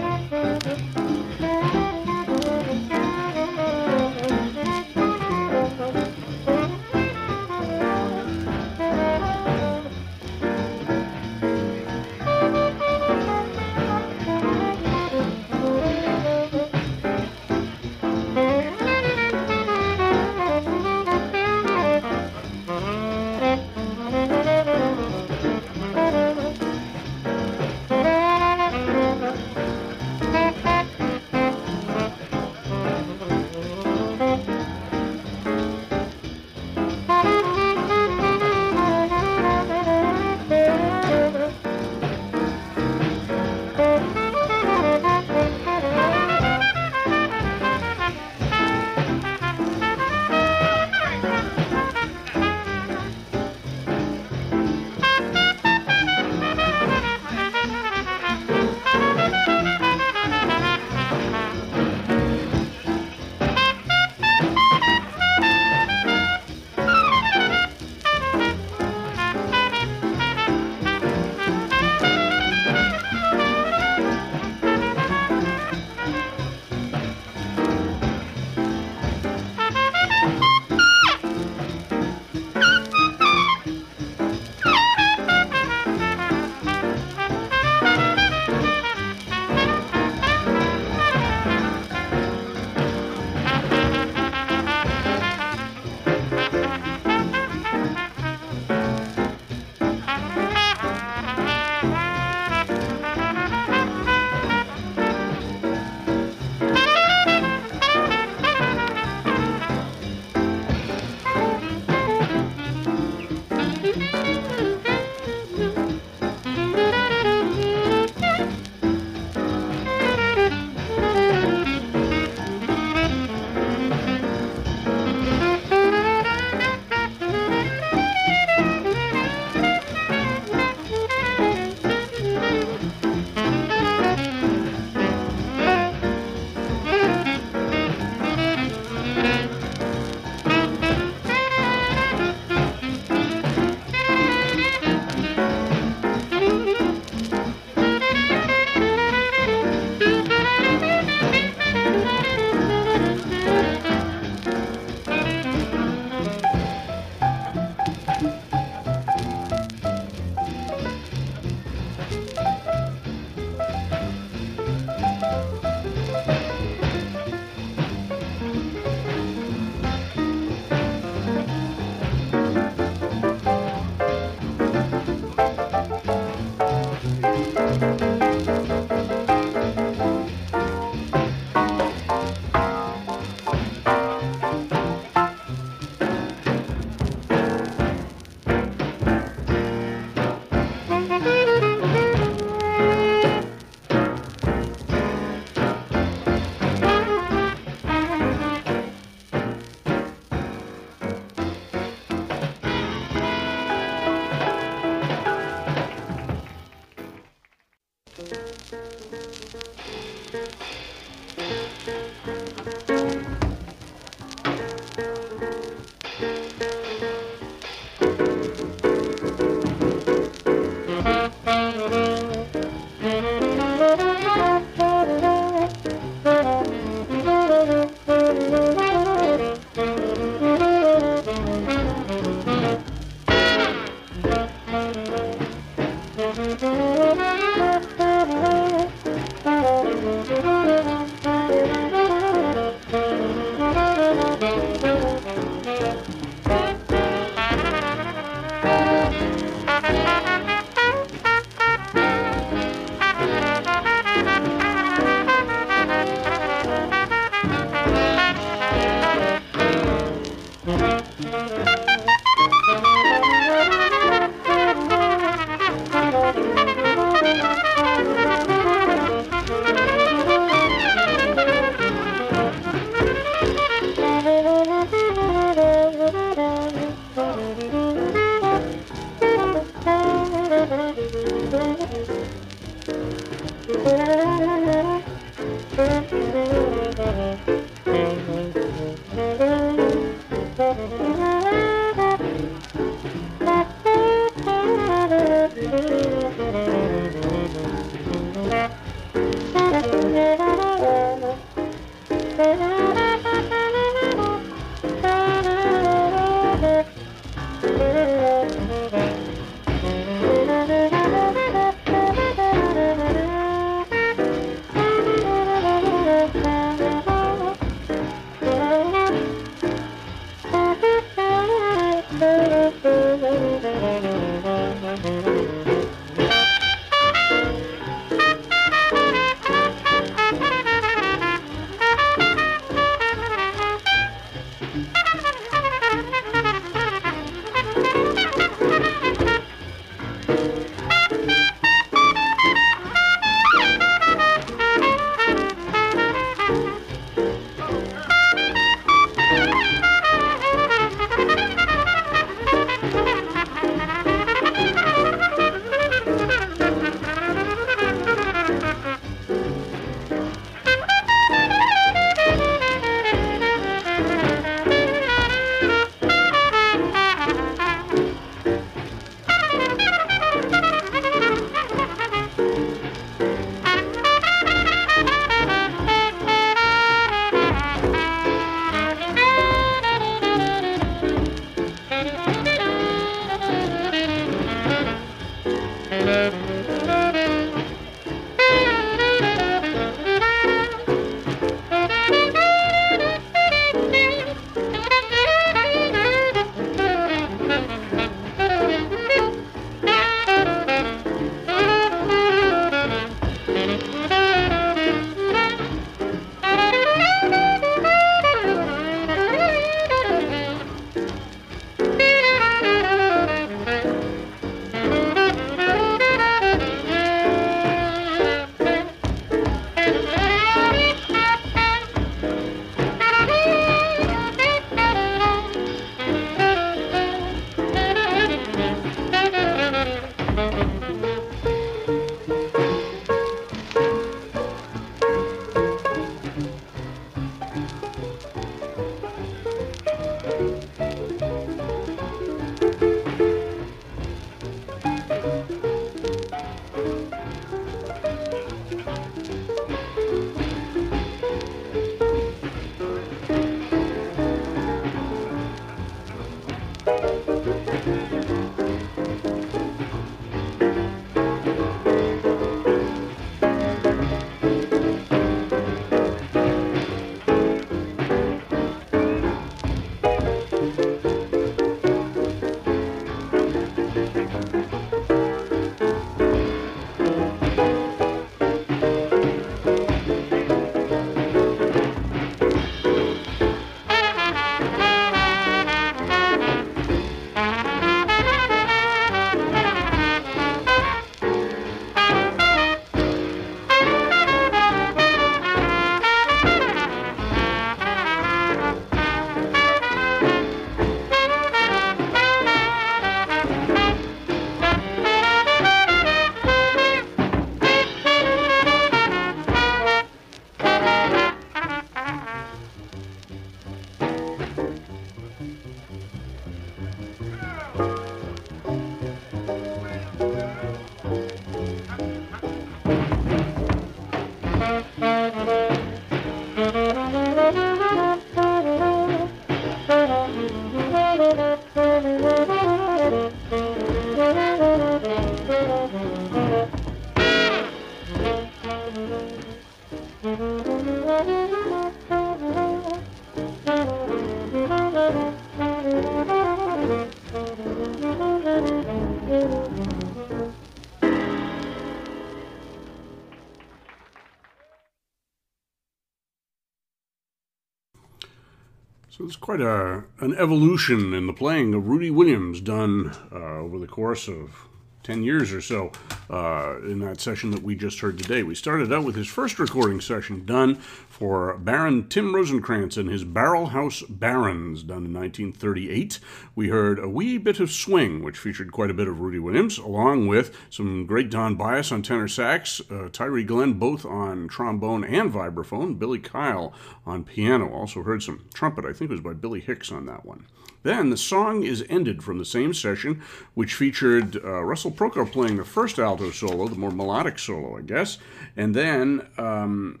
Quite 559.42 559.60
a 559.60 560.04
an 560.20 560.34
evolution 560.38 561.12
in 561.12 561.26
the 561.26 561.32
playing 561.32 561.74
of 561.74 561.88
Rudy 561.88 562.10
Williams 562.10 562.60
done 562.60 563.12
uh, 563.32 563.58
over 563.58 563.76
the 563.78 563.88
course 563.88 564.28
of 564.28 564.68
10 565.02 565.24
years 565.24 565.52
or 565.52 565.60
so 565.60 565.90
uh, 566.32 566.78
in 566.84 567.00
that 567.00 567.20
session 567.20 567.50
that 567.50 567.62
we 567.62 567.74
just 567.74 568.00
heard 568.00 568.16
today. 568.16 568.42
We 568.42 568.54
started 568.54 568.90
out 568.90 569.04
with 569.04 569.14
his 569.14 569.28
first 569.28 569.58
recording 569.58 570.00
session 570.00 570.46
done 570.46 570.76
for 570.76 571.58
Baron 571.58 572.08
Tim 572.08 572.32
Rosenkrantz 572.32 572.96
and 572.96 573.10
his 573.10 573.22
Barrel 573.22 573.66
House 573.66 574.02
Barons 574.08 574.82
done 574.82 575.04
in 575.04 575.12
1938. 575.12 576.18
We 576.56 576.68
heard 576.70 576.98
A 576.98 577.08
Wee 577.08 577.36
Bit 577.36 577.60
of 577.60 577.70
Swing, 577.70 578.24
which 578.24 578.38
featured 578.38 578.72
quite 578.72 578.90
a 578.90 578.94
bit 578.94 579.08
of 579.08 579.20
Rudy 579.20 579.38
Williams, 579.38 579.76
along 579.76 580.26
with 580.26 580.56
some 580.70 581.04
great 581.04 581.28
Don 581.28 581.56
Byas 581.56 581.92
on 581.92 582.02
tenor 582.02 582.28
sax, 582.28 582.80
uh, 582.90 583.10
Tyree 583.12 583.44
Glenn 583.44 583.74
both 583.74 584.06
on 584.06 584.48
trombone 584.48 585.04
and 585.04 585.30
vibraphone, 585.30 585.98
Billy 585.98 586.18
Kyle 586.18 586.72
on 587.04 587.24
piano. 587.24 587.70
Also 587.70 588.02
heard 588.02 588.22
some 588.22 588.46
trumpet, 588.54 588.86
I 588.86 588.94
think 588.94 589.10
it 589.10 589.14
was 589.14 589.20
by 589.20 589.34
Billy 589.34 589.60
Hicks 589.60 589.92
on 589.92 590.06
that 590.06 590.24
one. 590.24 590.46
Then 590.82 591.10
the 591.10 591.16
song 591.16 591.62
is 591.62 591.84
ended 591.88 592.22
from 592.22 592.38
the 592.38 592.44
same 592.44 592.74
session, 592.74 593.22
which 593.54 593.74
featured 593.74 594.36
uh, 594.36 594.62
Russell 594.64 594.90
Procope 594.90 595.32
playing 595.32 595.56
the 595.56 595.64
first 595.64 595.98
alto 595.98 596.30
solo, 596.30 596.68
the 596.68 596.76
more 596.76 596.90
melodic 596.90 597.38
solo, 597.38 597.78
I 597.78 597.82
guess. 597.82 598.18
And 598.56 598.74
then 598.74 599.26
um, 599.38 600.00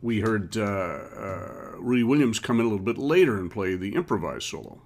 we 0.00 0.20
heard 0.20 0.56
uh, 0.56 0.62
uh, 0.62 1.72
Rudy 1.78 2.04
Williams 2.04 2.38
come 2.38 2.60
in 2.60 2.66
a 2.66 2.68
little 2.68 2.84
bit 2.84 2.98
later 2.98 3.38
and 3.38 3.50
play 3.50 3.76
the 3.76 3.94
improvised 3.94 4.44
solo. 4.44 4.80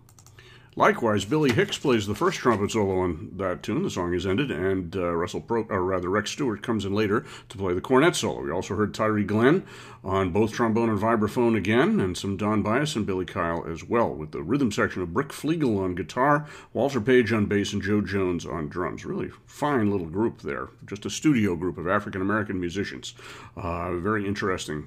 Likewise, 0.78 1.24
Billy 1.24 1.50
Hicks 1.50 1.76
plays 1.76 2.06
the 2.06 2.14
first 2.14 2.38
trumpet 2.38 2.70
solo 2.70 3.00
on 3.00 3.32
that 3.34 3.64
tune. 3.64 3.82
The 3.82 3.90
song 3.90 4.14
is 4.14 4.24
ended, 4.24 4.52
and 4.52 4.94
uh, 4.94 5.12
Russell 5.12 5.40
Pro, 5.40 5.64
or 5.64 5.82
rather 5.82 6.08
Rex 6.08 6.30
Stewart 6.30 6.62
comes 6.62 6.84
in 6.84 6.94
later 6.94 7.24
to 7.48 7.58
play 7.58 7.74
the 7.74 7.80
cornet 7.80 8.14
solo. 8.14 8.42
We 8.42 8.52
also 8.52 8.76
heard 8.76 8.94
Tyree 8.94 9.24
Glenn 9.24 9.66
on 10.04 10.30
both 10.30 10.52
trombone 10.52 10.88
and 10.88 11.00
vibraphone 11.00 11.56
again, 11.56 11.98
and 11.98 12.16
some 12.16 12.36
Don 12.36 12.62
Byas 12.62 12.94
and 12.94 13.04
Billy 13.04 13.24
Kyle 13.24 13.66
as 13.68 13.82
well, 13.82 14.14
with 14.14 14.30
the 14.30 14.40
rhythm 14.40 14.70
section 14.70 15.02
of 15.02 15.12
Brick 15.12 15.30
Fleagle 15.30 15.82
on 15.82 15.96
guitar, 15.96 16.46
Walter 16.72 17.00
Page 17.00 17.32
on 17.32 17.46
bass, 17.46 17.72
and 17.72 17.82
Jo 17.82 18.00
Jones 18.00 18.46
on 18.46 18.68
drums. 18.68 19.04
Really 19.04 19.30
fine 19.46 19.90
little 19.90 20.06
group 20.06 20.42
there. 20.42 20.68
Just 20.86 21.04
a 21.04 21.10
studio 21.10 21.56
group 21.56 21.76
of 21.76 21.88
African 21.88 22.22
American 22.22 22.60
musicians. 22.60 23.14
Uh, 23.56 23.96
very 23.96 24.28
interesting 24.28 24.86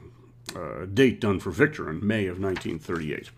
uh, 0.55 0.85
date 0.85 1.19
done 1.19 1.39
for 1.39 1.51
Victor 1.51 1.89
in 1.89 2.05
May 2.05 2.27
of 2.27 2.39
1938. 2.39 3.29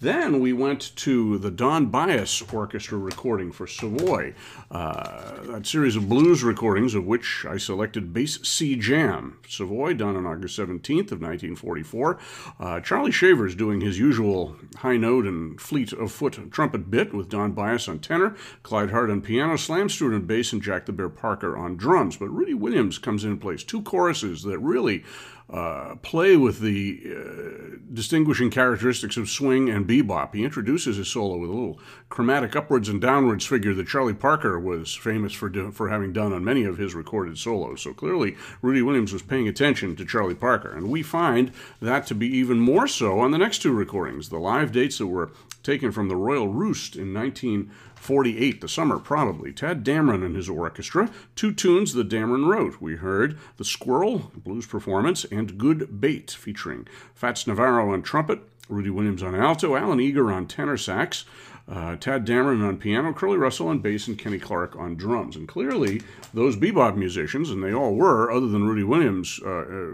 Then 0.00 0.40
we 0.40 0.54
went 0.54 0.96
to 0.96 1.36
the 1.36 1.50
Don 1.50 1.90
Byas 1.90 2.54
Orchestra 2.54 2.96
recording 2.96 3.52
for 3.52 3.66
Savoy, 3.66 4.32
uh, 4.70 5.42
that 5.42 5.66
series 5.66 5.94
of 5.94 6.08
blues 6.08 6.42
recordings 6.42 6.94
of 6.94 7.04
which 7.04 7.44
I 7.46 7.58
selected 7.58 8.14
Bass 8.14 8.40
C 8.42 8.76
Jam. 8.76 9.38
Savoy, 9.46 9.92
done 9.92 10.16
on 10.16 10.24
August 10.24 10.58
17th 10.58 11.12
of 11.12 11.20
1944. 11.20 12.18
Uh, 12.58 12.80
Charlie 12.80 13.12
Shavers 13.12 13.54
doing 13.54 13.82
his 13.82 13.98
usual 13.98 14.56
high 14.76 14.96
note 14.96 15.26
and 15.26 15.60
fleet 15.60 15.92
of 15.92 16.10
foot 16.10 16.50
trumpet 16.50 16.90
bit 16.90 17.12
with 17.12 17.28
Don 17.28 17.52
Byas 17.52 17.86
on 17.86 17.98
tenor, 17.98 18.34
Clyde 18.62 18.92
Hart 18.92 19.10
on 19.10 19.20
piano, 19.20 19.58
Slam 19.58 19.90
Stewart 19.90 20.14
on 20.14 20.22
bass, 20.22 20.50
and 20.54 20.62
Jack 20.62 20.86
the 20.86 20.92
Bear 20.92 21.10
Parker 21.10 21.58
on 21.58 21.76
drums. 21.76 22.16
But 22.16 22.30
Rudy 22.30 22.54
Williams 22.54 22.96
comes 22.96 23.22
in 23.22 23.32
and 23.32 23.40
plays 23.40 23.64
two 23.64 23.82
choruses 23.82 24.44
that 24.44 24.60
really 24.60 25.04
uh, 25.52 25.96
play 25.96 26.36
with 26.36 26.60
the 26.60 27.00
uh, 27.06 27.76
distinguishing 27.92 28.50
characteristics 28.50 29.16
of 29.16 29.28
swing 29.28 29.68
and 29.68 29.86
bebop. 29.86 30.32
He 30.34 30.44
introduces 30.44 30.96
his 30.96 31.08
solo 31.08 31.38
with 31.38 31.50
a 31.50 31.52
little 31.52 31.80
chromatic 32.08 32.54
upwards 32.54 32.88
and 32.88 33.00
downwards 33.00 33.44
figure 33.44 33.74
that 33.74 33.88
Charlie 33.88 34.14
Parker 34.14 34.60
was 34.60 34.94
famous 34.94 35.32
for 35.32 35.48
do, 35.48 35.72
for 35.72 35.88
having 35.88 36.12
done 36.12 36.32
on 36.32 36.44
many 36.44 36.62
of 36.64 36.78
his 36.78 36.94
recorded 36.94 37.36
solos. 37.36 37.82
So 37.82 37.92
clearly, 37.92 38.36
Rudy 38.62 38.82
Williams 38.82 39.12
was 39.12 39.22
paying 39.22 39.48
attention 39.48 39.96
to 39.96 40.04
Charlie 40.04 40.36
Parker, 40.36 40.70
and 40.70 40.88
we 40.88 41.02
find 41.02 41.50
that 41.82 42.06
to 42.06 42.14
be 42.14 42.28
even 42.28 42.60
more 42.60 42.86
so 42.86 43.18
on 43.18 43.32
the 43.32 43.38
next 43.38 43.58
two 43.58 43.72
recordings, 43.72 44.28
the 44.28 44.38
live 44.38 44.70
dates 44.70 44.98
that 44.98 45.08
were 45.08 45.32
taken 45.62 45.92
from 45.92 46.08
the 46.08 46.16
Royal 46.16 46.48
Roost 46.48 46.96
in 46.96 47.12
19. 47.12 47.70
48, 48.00 48.62
the 48.62 48.68
summer 48.68 48.98
probably. 48.98 49.52
Tadd 49.52 49.84
Dameron 49.84 50.24
and 50.24 50.34
his 50.34 50.48
orchestra, 50.48 51.10
two 51.36 51.52
tunes 51.52 51.92
that 51.92 52.08
Dameron 52.08 52.46
wrote. 52.46 52.80
We 52.80 52.96
heard 52.96 53.38
The 53.58 53.64
Squirrel, 53.64 54.32
blues 54.34 54.66
performance, 54.66 55.26
and 55.26 55.58
Good 55.58 56.00
Bait, 56.00 56.30
featuring 56.30 56.88
Fats 57.14 57.46
Navarro 57.46 57.92
on 57.92 58.00
trumpet, 58.00 58.40
Rudy 58.70 58.88
Williams 58.88 59.22
on 59.22 59.34
alto, 59.34 59.76
Allen 59.76 60.00
Eager 60.00 60.32
on 60.32 60.46
tenor 60.46 60.78
sax, 60.78 61.26
uh, 61.70 61.96
Tadd 61.96 62.26
Dameron 62.26 62.66
on 62.66 62.78
piano, 62.78 63.12
Curly 63.12 63.36
Russell 63.36 63.68
on 63.68 63.78
bass, 63.78 64.08
and 64.08 64.18
Kenny 64.18 64.40
Clarke 64.40 64.74
on 64.76 64.96
drums. 64.96 65.36
And 65.36 65.46
clearly, 65.46 66.02
those 66.34 66.56
bebop 66.56 66.96
musicians, 66.96 67.50
and 67.50 67.62
they 67.62 67.72
all 67.72 67.94
were, 67.94 68.30
other 68.30 68.48
than 68.48 68.64
Rudy 68.64 68.82
Williams, 68.82 69.38
uh, 69.44 69.48
uh, 69.48 69.92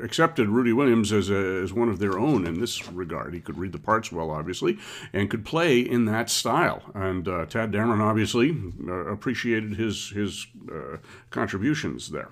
accepted 0.00 0.48
Rudy 0.48 0.72
Williams 0.72 1.12
as, 1.12 1.28
a, 1.28 1.62
as 1.62 1.72
one 1.72 1.88
of 1.88 1.98
their 1.98 2.18
own 2.18 2.46
in 2.46 2.60
this 2.60 2.88
regard. 2.92 3.34
He 3.34 3.40
could 3.40 3.58
read 3.58 3.72
the 3.72 3.78
parts 3.78 4.12
well, 4.12 4.30
obviously, 4.30 4.78
and 5.12 5.28
could 5.28 5.44
play 5.44 5.80
in 5.80 6.04
that 6.04 6.30
style. 6.30 6.82
And 6.94 7.26
uh, 7.26 7.46
Tadd 7.46 7.72
Dameron 7.72 8.00
obviously 8.00 8.56
uh, 8.86 9.10
appreciated 9.10 9.74
his, 9.74 10.10
his 10.10 10.46
uh, 10.72 10.98
contributions 11.30 12.10
there. 12.10 12.30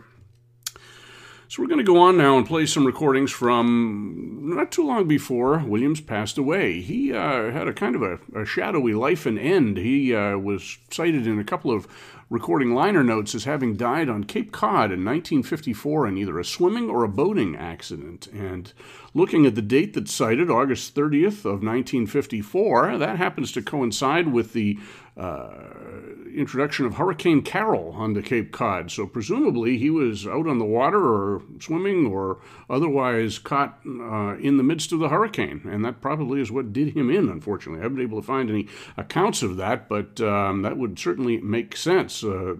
So 1.49 1.63
we're 1.63 1.69
going 1.69 1.79
to 1.79 1.85
go 1.85 1.99
on 1.99 2.17
now 2.17 2.37
and 2.37 2.45
play 2.45 2.67
some 2.67 2.85
recordings 2.85 3.31
from 3.31 4.41
not 4.43 4.73
too 4.73 4.85
long 4.85 5.07
before 5.07 5.59
Williams 5.59 6.01
passed 6.01 6.39
away. 6.39 6.81
He 6.81 7.13
uh, 7.13 7.53
had 7.53 7.69
a 7.69 7.73
kind 7.73 7.95
of 7.95 8.03
a, 8.03 8.19
a, 8.35 8.45
shadowy 8.45 8.95
life 8.95 9.27
and 9.27 9.39
end. 9.39 9.77
He 9.77 10.13
uh, 10.13 10.39
was 10.39 10.79
cited 10.91 11.25
in 11.25 11.39
a 11.39 11.45
couple 11.45 11.71
of 11.71 11.87
recording 12.29 12.75
liner 12.75 13.05
notes 13.05 13.33
as 13.33 13.45
having 13.45 13.77
died 13.77 14.09
on 14.09 14.25
Cape 14.25 14.51
Cod 14.51 14.91
in 14.91 15.05
1954 15.05 16.09
in 16.09 16.19
either 16.19 16.41
a 16.41 16.45
swimming 16.45 16.91
or 16.91 17.05
a 17.05 17.09
boating 17.09 17.55
accident. 17.55 18.27
And 18.27 18.73
looking 19.15 19.47
at 19.47 19.55
the 19.55 19.63
date 19.63 19.95
that's 19.95 20.13
cited, 20.13 20.51
August 20.51 20.97
30th 20.97 21.45
of 21.45 21.63
1954, 21.63 22.99
that 22.99 23.19
happens 23.19 23.53
to 23.53 23.63
coincide 23.63 24.33
with 24.33 24.53
the 24.53 24.81
introduction 25.17 26.85
of 26.85 26.95
Hurricane 26.95 27.43
Carol 27.43 27.95
onto 27.97 28.21
Cape 28.21 28.53
Cod. 28.53 28.91
So 28.91 29.07
presumably 29.07 29.79
he 29.79 29.89
was 29.89 30.27
out 30.27 30.47
on 30.47 30.59
the 30.59 30.65
water 30.65 30.99
or 30.99 31.43
swimming 31.59 32.07
or 32.07 32.39
otherwise 32.69 33.39
caught 33.39 33.81
uh, 33.87 34.37
in 34.37 34.59
the 34.59 34.63
midst 34.63 34.93
of 34.93 34.99
the 34.99 35.09
hurricane, 35.09 35.63
and 35.65 35.85
that 35.85 36.01
probably 36.01 36.41
is 36.41 36.53
what 36.53 36.73
did 36.73 36.95
him 36.95 37.11
in. 37.11 37.29
Unfortunately, 37.29 37.81
I 37.81 37.85
haven't 37.85 37.97
been 37.97 38.07
able 38.07 38.21
to 38.21 38.27
find 38.27 38.51
any 38.51 38.69
accounts 38.97 39.43
of 39.43 39.57
that, 39.57 39.89
but 39.89 40.21
um, 40.21 40.63
that 40.63 40.77
would 40.77 40.99
certainly 40.99 41.39
make 41.39 41.77
sense. 41.77 42.23
Uh, 42.23 42.57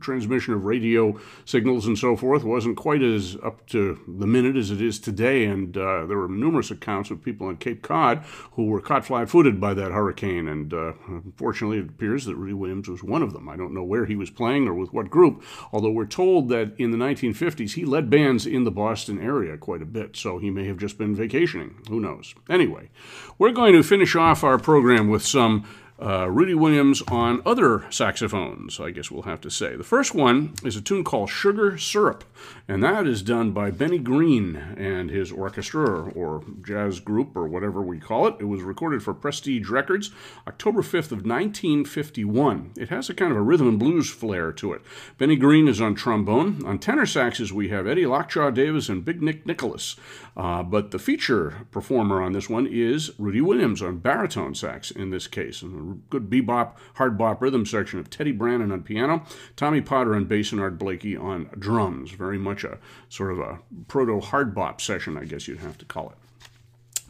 transmission 0.00 0.54
of 0.54 0.64
radio 0.64 1.18
signals 1.44 1.86
and 1.86 1.98
so 1.98 2.16
forth 2.16 2.44
wasn't 2.44 2.76
quite 2.76 3.02
as 3.02 3.36
up 3.42 3.66
to 3.66 4.00
the 4.06 4.26
minute 4.26 4.56
as 4.56 4.70
it 4.70 4.80
is 4.80 4.98
today. 4.98 5.44
And 5.44 5.76
uh, 5.76 6.06
there 6.06 6.18
were 6.18 6.28
numerous 6.28 6.70
accounts 6.70 7.10
of 7.10 7.22
people 7.22 7.48
in 7.50 7.56
Cape 7.56 7.82
Cod 7.82 8.18
who 8.52 8.66
were 8.66 8.80
caught 8.80 9.04
flat 9.04 9.28
footed 9.28 9.60
by 9.60 9.74
that 9.74 9.92
hurricane. 9.92 10.48
And 10.48 10.72
uh, 10.72 10.92
unfortunately, 11.06 11.78
it 11.78 11.88
appears 11.88 12.24
that 12.26 12.36
Rudy 12.36 12.54
Williams 12.54 12.88
was 12.88 13.02
one 13.02 13.22
of 13.22 13.32
them. 13.32 13.48
I 13.48 13.56
don't 13.56 13.74
know 13.74 13.84
where 13.84 14.06
he 14.06 14.16
was 14.16 14.30
playing 14.30 14.68
or 14.68 14.74
with 14.74 14.92
what 14.92 15.10
group, 15.10 15.42
although 15.72 15.90
we're 15.90 16.06
told 16.06 16.48
that 16.50 16.74
in 16.78 16.90
the 16.90 16.98
1950s 16.98 17.74
he 17.74 17.84
led 17.84 18.10
bands 18.10 18.46
in 18.46 18.64
the 18.64 18.70
Boston 18.70 19.20
area 19.20 19.56
quite 19.56 19.82
a 19.82 19.86
bit. 19.86 20.16
So 20.16 20.38
he 20.38 20.50
may 20.50 20.66
have 20.66 20.78
just 20.78 20.98
been 20.98 21.14
vacationing. 21.14 21.76
Who 21.88 22.00
knows? 22.00 22.34
Anyway, 22.48 22.90
we're 23.38 23.52
going 23.52 23.74
to 23.74 23.82
finish 23.82 24.14
off 24.16 24.44
our 24.44 24.58
program 24.58 25.08
with 25.08 25.24
some 25.24 25.66
uh, 26.00 26.30
Rudy 26.30 26.54
Williams 26.54 27.02
on 27.08 27.42
other 27.44 27.84
saxophones, 27.90 28.78
I 28.78 28.90
guess 28.90 29.10
we'll 29.10 29.22
have 29.22 29.40
to 29.40 29.50
say. 29.50 29.74
The 29.74 29.84
first 29.84 30.14
one 30.14 30.54
is 30.64 30.76
a 30.76 30.80
tune 30.80 31.02
called 31.02 31.28
Sugar 31.28 31.76
Syrup, 31.76 32.24
and 32.68 32.82
that 32.84 33.06
is 33.06 33.22
done 33.22 33.50
by 33.50 33.70
Benny 33.70 33.98
Green 33.98 34.56
and 34.56 35.10
his 35.10 35.32
orchestra 35.32 36.10
or 36.10 36.44
jazz 36.64 37.00
group 37.00 37.36
or 37.36 37.48
whatever 37.48 37.82
we 37.82 37.98
call 37.98 38.28
it. 38.28 38.36
It 38.38 38.44
was 38.44 38.62
recorded 38.62 39.02
for 39.02 39.12
Prestige 39.12 39.68
Records 39.68 40.10
October 40.46 40.82
5th 40.82 41.10
of 41.10 41.26
1951. 41.26 42.72
It 42.76 42.90
has 42.90 43.10
a 43.10 43.14
kind 43.14 43.32
of 43.32 43.38
a 43.38 43.42
rhythm 43.42 43.68
and 43.68 43.78
blues 43.78 44.08
flair 44.08 44.52
to 44.52 44.72
it. 44.72 44.82
Benny 45.18 45.36
Green 45.36 45.66
is 45.66 45.80
on 45.80 45.96
trombone. 45.96 46.64
On 46.64 46.78
tenor 46.78 47.06
saxes, 47.06 47.50
we 47.50 47.70
have 47.70 47.86
Eddie 47.86 48.06
Lockjaw 48.06 48.50
Davis 48.50 48.88
and 48.88 49.04
Big 49.04 49.20
Nick 49.20 49.46
Nicholas. 49.46 49.96
Uh, 50.38 50.62
but 50.62 50.92
the 50.92 51.00
feature 51.00 51.66
performer 51.72 52.22
on 52.22 52.32
this 52.32 52.48
one 52.48 52.64
is 52.64 53.10
Rudy 53.18 53.40
Williams 53.40 53.82
on 53.82 53.98
baritone 53.98 54.54
sax 54.54 54.92
in 54.92 55.10
this 55.10 55.26
case. 55.26 55.62
And 55.62 55.74
a 55.74 56.10
good 56.10 56.30
bebop, 56.30 56.76
hard 56.94 57.18
bop 57.18 57.42
rhythm 57.42 57.66
section 57.66 57.98
of 57.98 58.08
Teddy 58.08 58.30
Brannon 58.30 58.70
on 58.70 58.84
piano, 58.84 59.24
Tommy 59.56 59.80
Potter 59.80 60.14
on 60.14 60.26
bass, 60.26 60.52
and 60.52 60.60
Art 60.60 60.78
Blakey 60.78 61.16
on 61.16 61.50
drums. 61.58 62.12
Very 62.12 62.38
much 62.38 62.62
a 62.62 62.78
sort 63.08 63.32
of 63.32 63.40
a 63.40 63.58
proto 63.88 64.20
hard 64.20 64.54
bop 64.54 64.80
session, 64.80 65.18
I 65.18 65.24
guess 65.24 65.48
you'd 65.48 65.58
have 65.58 65.76
to 65.78 65.84
call 65.84 66.10
it. 66.10 66.16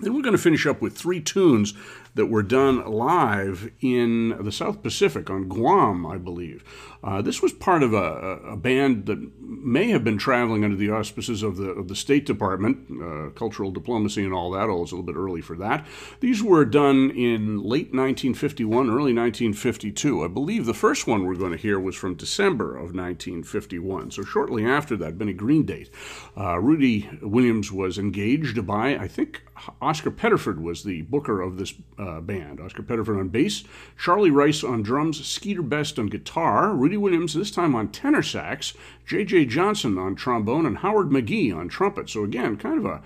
Then 0.01 0.15
we're 0.15 0.23
going 0.23 0.37
to 0.37 0.43
finish 0.43 0.65
up 0.65 0.81
with 0.81 0.97
three 0.97 1.21
tunes 1.21 1.75
that 2.15 2.27
were 2.27 2.43
done 2.43 2.87
live 2.87 3.71
in 3.81 4.43
the 4.43 4.53
South 4.53 4.83
Pacific 4.83 5.29
on 5.29 5.49
Guam, 5.49 6.07
I 6.07 6.19
believe. 6.19 6.65
Uh, 7.03 7.23
this 7.23 7.41
was 7.41 7.53
part 7.53 7.83
of 7.83 7.93
a, 7.95 7.97
a, 7.97 8.57
band 8.57 9.07
that 9.07 9.19
may 9.41 9.89
have 9.91 10.03
been 10.03 10.19
traveling 10.19 10.65
under 10.65 10.77
the 10.77 10.91
auspices 10.91 11.45
of 11.45 11.57
the, 11.57 11.71
of 11.71 11.87
the 11.87 11.95
State 11.95 12.27
Department, 12.27 12.79
uh, 13.01 13.31
cultural 13.31 13.71
diplomacy 13.71 14.25
and 14.25 14.35
all 14.35 14.51
that, 14.51 14.69
although 14.69 14.83
it's 14.83 14.91
a 14.91 14.97
little 14.97 15.07
bit 15.07 15.19
early 15.19 15.41
for 15.41 15.57
that. 15.57 15.87
These 16.19 16.43
were 16.43 16.65
done 16.65 17.11
in 17.11 17.59
late 17.59 17.95
1951, 17.95 18.89
early 18.89 19.15
1952. 19.15 20.25
I 20.25 20.29
believe 20.29 20.67
the 20.67 20.75
first 20.75 21.07
one 21.07 21.25
we're 21.25 21.37
going 21.37 21.53
to 21.53 21.59
hear 21.59 21.79
was 21.79 21.95
from 21.95 22.15
December 22.15 22.71
of 22.71 22.95
1951. 22.95 24.11
So 24.11 24.25
shortly 24.25 24.65
after 24.65 24.97
that, 24.97 25.19
Benny 25.19 25.35
Green 25.35 25.65
date, 25.65 25.91
uh, 26.37 26.59
Rudy 26.59 27.09
Williams 27.23 27.71
was 27.71 27.99
engaged 27.99 28.67
by, 28.67 28.97
I 28.97 29.07
think, 29.07 29.43
Oscar 29.81 30.11
Pettiford 30.11 30.61
was 30.61 30.83
the 30.83 31.03
booker 31.03 31.41
of 31.41 31.59
this 31.59 31.75
uh, 31.99 32.21
band. 32.21 32.61
Oscar 32.61 32.83
Pettiford 32.83 33.19
on 33.19 33.29
bass, 33.29 33.65
Charlie 33.99 34.31
Rice 34.31 34.63
on 34.63 34.83
drums, 34.83 35.25
Skeeter 35.27 35.63
Best 35.63 35.99
on 35.99 36.07
guitar, 36.07 36.75
Rudy 36.75 36.88
Williams 36.97 37.35
this 37.35 37.51
time 37.51 37.75
on 37.75 37.89
tenor 37.89 38.23
sax, 38.23 38.75
J.J. 39.07 39.47
Johnson 39.47 39.99
on 39.99 40.15
trombone, 40.15 40.67
and 40.67 40.79
Howard 40.79 41.09
McGhee 41.09 41.55
on 41.55 41.69
trumpet. 41.69 42.09
So 42.09 42.25
again, 42.25 42.57
kind 42.57 42.79
of 42.79 42.85
a 42.85 43.03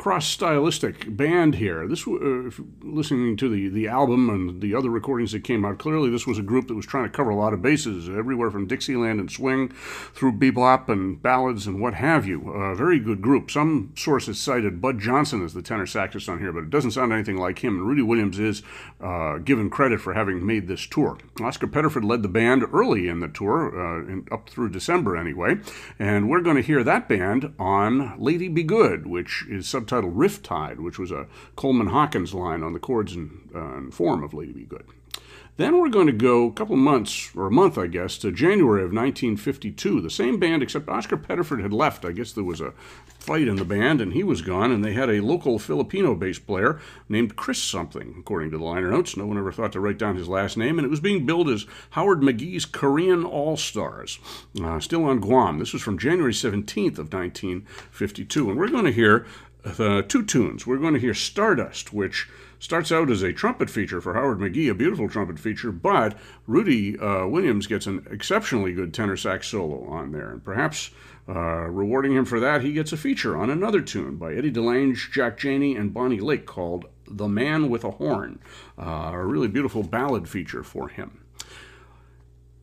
cross 0.00 0.26
stylistic 0.26 1.14
band 1.14 1.56
here. 1.56 1.86
This, 1.86 2.08
uh, 2.08 2.48
listening 2.80 3.36
to 3.36 3.50
the, 3.50 3.68
the 3.68 3.86
album 3.86 4.30
and 4.30 4.62
the 4.62 4.74
other 4.74 4.88
recordings 4.88 5.32
that 5.32 5.44
came 5.44 5.62
out, 5.62 5.76
clearly 5.78 6.08
this 6.08 6.26
was 6.26 6.38
a 6.38 6.42
group 6.42 6.68
that 6.68 6.74
was 6.74 6.86
trying 6.86 7.04
to 7.04 7.10
cover 7.10 7.28
a 7.28 7.36
lot 7.36 7.52
of 7.52 7.60
bases, 7.60 8.08
everywhere 8.08 8.50
from 8.50 8.66
Dixieland 8.66 9.20
and 9.20 9.30
swing 9.30 9.68
through 10.14 10.38
bebop 10.38 10.88
and 10.88 11.22
ballads 11.22 11.66
and 11.66 11.82
what 11.82 11.92
have 11.92 12.26
you. 12.26 12.50
A 12.50 12.74
very 12.74 12.98
good 12.98 13.20
group. 13.20 13.50
Some 13.50 13.92
sources 13.94 14.40
cited 14.40 14.80
Budd 14.80 15.00
Johnson 15.00 15.44
as 15.44 15.52
the 15.52 15.60
tenor 15.60 15.84
saxophone 15.84 16.38
here, 16.38 16.50
but 16.50 16.64
it 16.64 16.70
doesn't 16.70 16.92
sound 16.92 17.12
anything 17.12 17.36
like 17.36 17.58
him. 17.58 17.76
And 17.76 17.86
Rudy 17.86 18.00
Williams 18.00 18.38
is 18.38 18.62
uh, 19.02 19.36
given 19.36 19.68
credit 19.68 20.00
for 20.00 20.14
having 20.14 20.46
made 20.46 20.66
this 20.66 20.86
tour. 20.86 21.18
Oscar 21.42 21.66
Pettiford 21.66 22.04
led 22.04 22.22
the 22.22 22.28
band 22.28 22.64
early 22.72 23.06
in 23.06 23.20
the 23.20 23.28
tour, 23.28 23.68
uh, 23.78 23.98
in, 24.10 24.26
up 24.32 24.48
through 24.48 24.70
December 24.70 25.14
anyway, 25.14 25.58
and 25.98 26.30
we're 26.30 26.40
going 26.40 26.56
to 26.56 26.62
hear 26.62 26.82
that 26.82 27.06
band 27.06 27.52
on 27.58 28.18
Lady 28.18 28.48
Be 28.48 28.62
Good, 28.62 29.06
which 29.06 29.44
is 29.50 29.68
sub 29.90 30.04
subtitled 30.04 30.14
Rifftide, 30.14 30.78
which 30.78 30.98
was 30.98 31.10
a 31.10 31.26
Coleman 31.56 31.88
Hawkins 31.88 32.32
line 32.32 32.62
on 32.62 32.72
the 32.72 32.78
chords 32.78 33.14
and, 33.14 33.50
uh, 33.54 33.76
and 33.76 33.92
form 33.92 34.22
of 34.22 34.32
Lady 34.32 34.52
Be 34.52 34.64
Good. 34.64 34.84
Then 35.56 35.78
we're 35.78 35.90
going 35.90 36.06
to 36.06 36.12
go 36.12 36.46
a 36.46 36.52
couple 36.52 36.76
months, 36.76 37.30
or 37.36 37.46
a 37.46 37.50
month, 37.50 37.76
I 37.76 37.86
guess, 37.86 38.16
to 38.18 38.32
January 38.32 38.80
of 38.80 38.94
1952. 38.94 40.00
The 40.00 40.08
same 40.08 40.38
band, 40.38 40.62
except 40.62 40.88
Oscar 40.88 41.18
Pettiford 41.18 41.60
had 41.60 41.72
left. 41.72 42.06
I 42.06 42.12
guess 42.12 42.32
there 42.32 42.44
was 42.44 42.62
a 42.62 42.72
fight 43.18 43.46
in 43.46 43.56
the 43.56 43.64
band, 43.66 44.00
and 44.00 44.14
he 44.14 44.22
was 44.22 44.40
gone, 44.40 44.72
and 44.72 44.82
they 44.82 44.94
had 44.94 45.10
a 45.10 45.20
local 45.20 45.58
Filipino 45.58 46.14
bass 46.14 46.38
player 46.38 46.80
named 47.10 47.36
Chris 47.36 47.62
something, 47.62 48.14
according 48.18 48.52
to 48.52 48.56
the 48.56 48.64
liner 48.64 48.90
notes. 48.90 49.18
No 49.18 49.26
one 49.26 49.36
ever 49.36 49.52
thought 49.52 49.72
to 49.72 49.80
write 49.80 49.98
down 49.98 50.16
his 50.16 50.28
last 50.28 50.56
name, 50.56 50.78
and 50.78 50.86
it 50.86 50.90
was 50.90 51.00
being 51.00 51.26
billed 51.26 51.50
as 51.50 51.66
Howard 51.90 52.20
McGhee's 52.20 52.64
Korean 52.64 53.24
All 53.24 53.58
Stars, 53.58 54.18
uh, 54.62 54.80
still 54.80 55.04
on 55.04 55.20
Guam. 55.20 55.58
This 55.58 55.74
was 55.74 55.82
from 55.82 55.98
January 55.98 56.32
17th 56.32 56.96
of 56.98 57.12
1952, 57.12 58.48
and 58.48 58.58
we're 58.58 58.68
going 58.68 58.86
to 58.86 58.92
hear 58.92 59.26
uh, 59.64 60.02
two 60.02 60.24
tunes. 60.24 60.66
We're 60.66 60.78
going 60.78 60.94
to 60.94 61.00
hear 61.00 61.14
Stardust, 61.14 61.92
which 61.92 62.28
starts 62.58 62.92
out 62.92 63.10
as 63.10 63.22
a 63.22 63.32
trumpet 63.32 63.70
feature 63.70 64.00
for 64.00 64.14
Howard 64.14 64.38
McGhee, 64.38 64.70
a 64.70 64.74
beautiful 64.74 65.08
trumpet 65.08 65.38
feature, 65.38 65.72
but 65.72 66.16
Rudy 66.46 66.98
uh, 66.98 67.26
Williams 67.26 67.66
gets 67.66 67.86
an 67.86 68.06
exceptionally 68.10 68.72
good 68.72 68.92
tenor 68.92 69.16
sax 69.16 69.48
solo 69.48 69.88
on 69.88 70.12
there. 70.12 70.30
And 70.30 70.44
perhaps 70.44 70.90
uh, 71.28 71.68
rewarding 71.68 72.12
him 72.12 72.24
for 72.24 72.38
that, 72.40 72.62
he 72.62 72.72
gets 72.72 72.92
a 72.92 72.96
feature 72.96 73.36
on 73.36 73.50
another 73.50 73.80
tune 73.80 74.16
by 74.16 74.34
Eddie 74.34 74.52
DeLange, 74.52 75.10
Jack 75.10 75.38
Jenney, 75.38 75.78
and 75.78 75.94
Bonnie 75.94 76.20
Lake 76.20 76.44
called 76.44 76.86
The 77.06 77.28
Man 77.28 77.70
with 77.70 77.84
a 77.84 77.92
Horn, 77.92 78.40
uh, 78.78 79.10
a 79.12 79.24
really 79.24 79.48
beautiful 79.48 79.82
ballad 79.82 80.28
feature 80.28 80.62
for 80.62 80.88
him. 80.88 81.19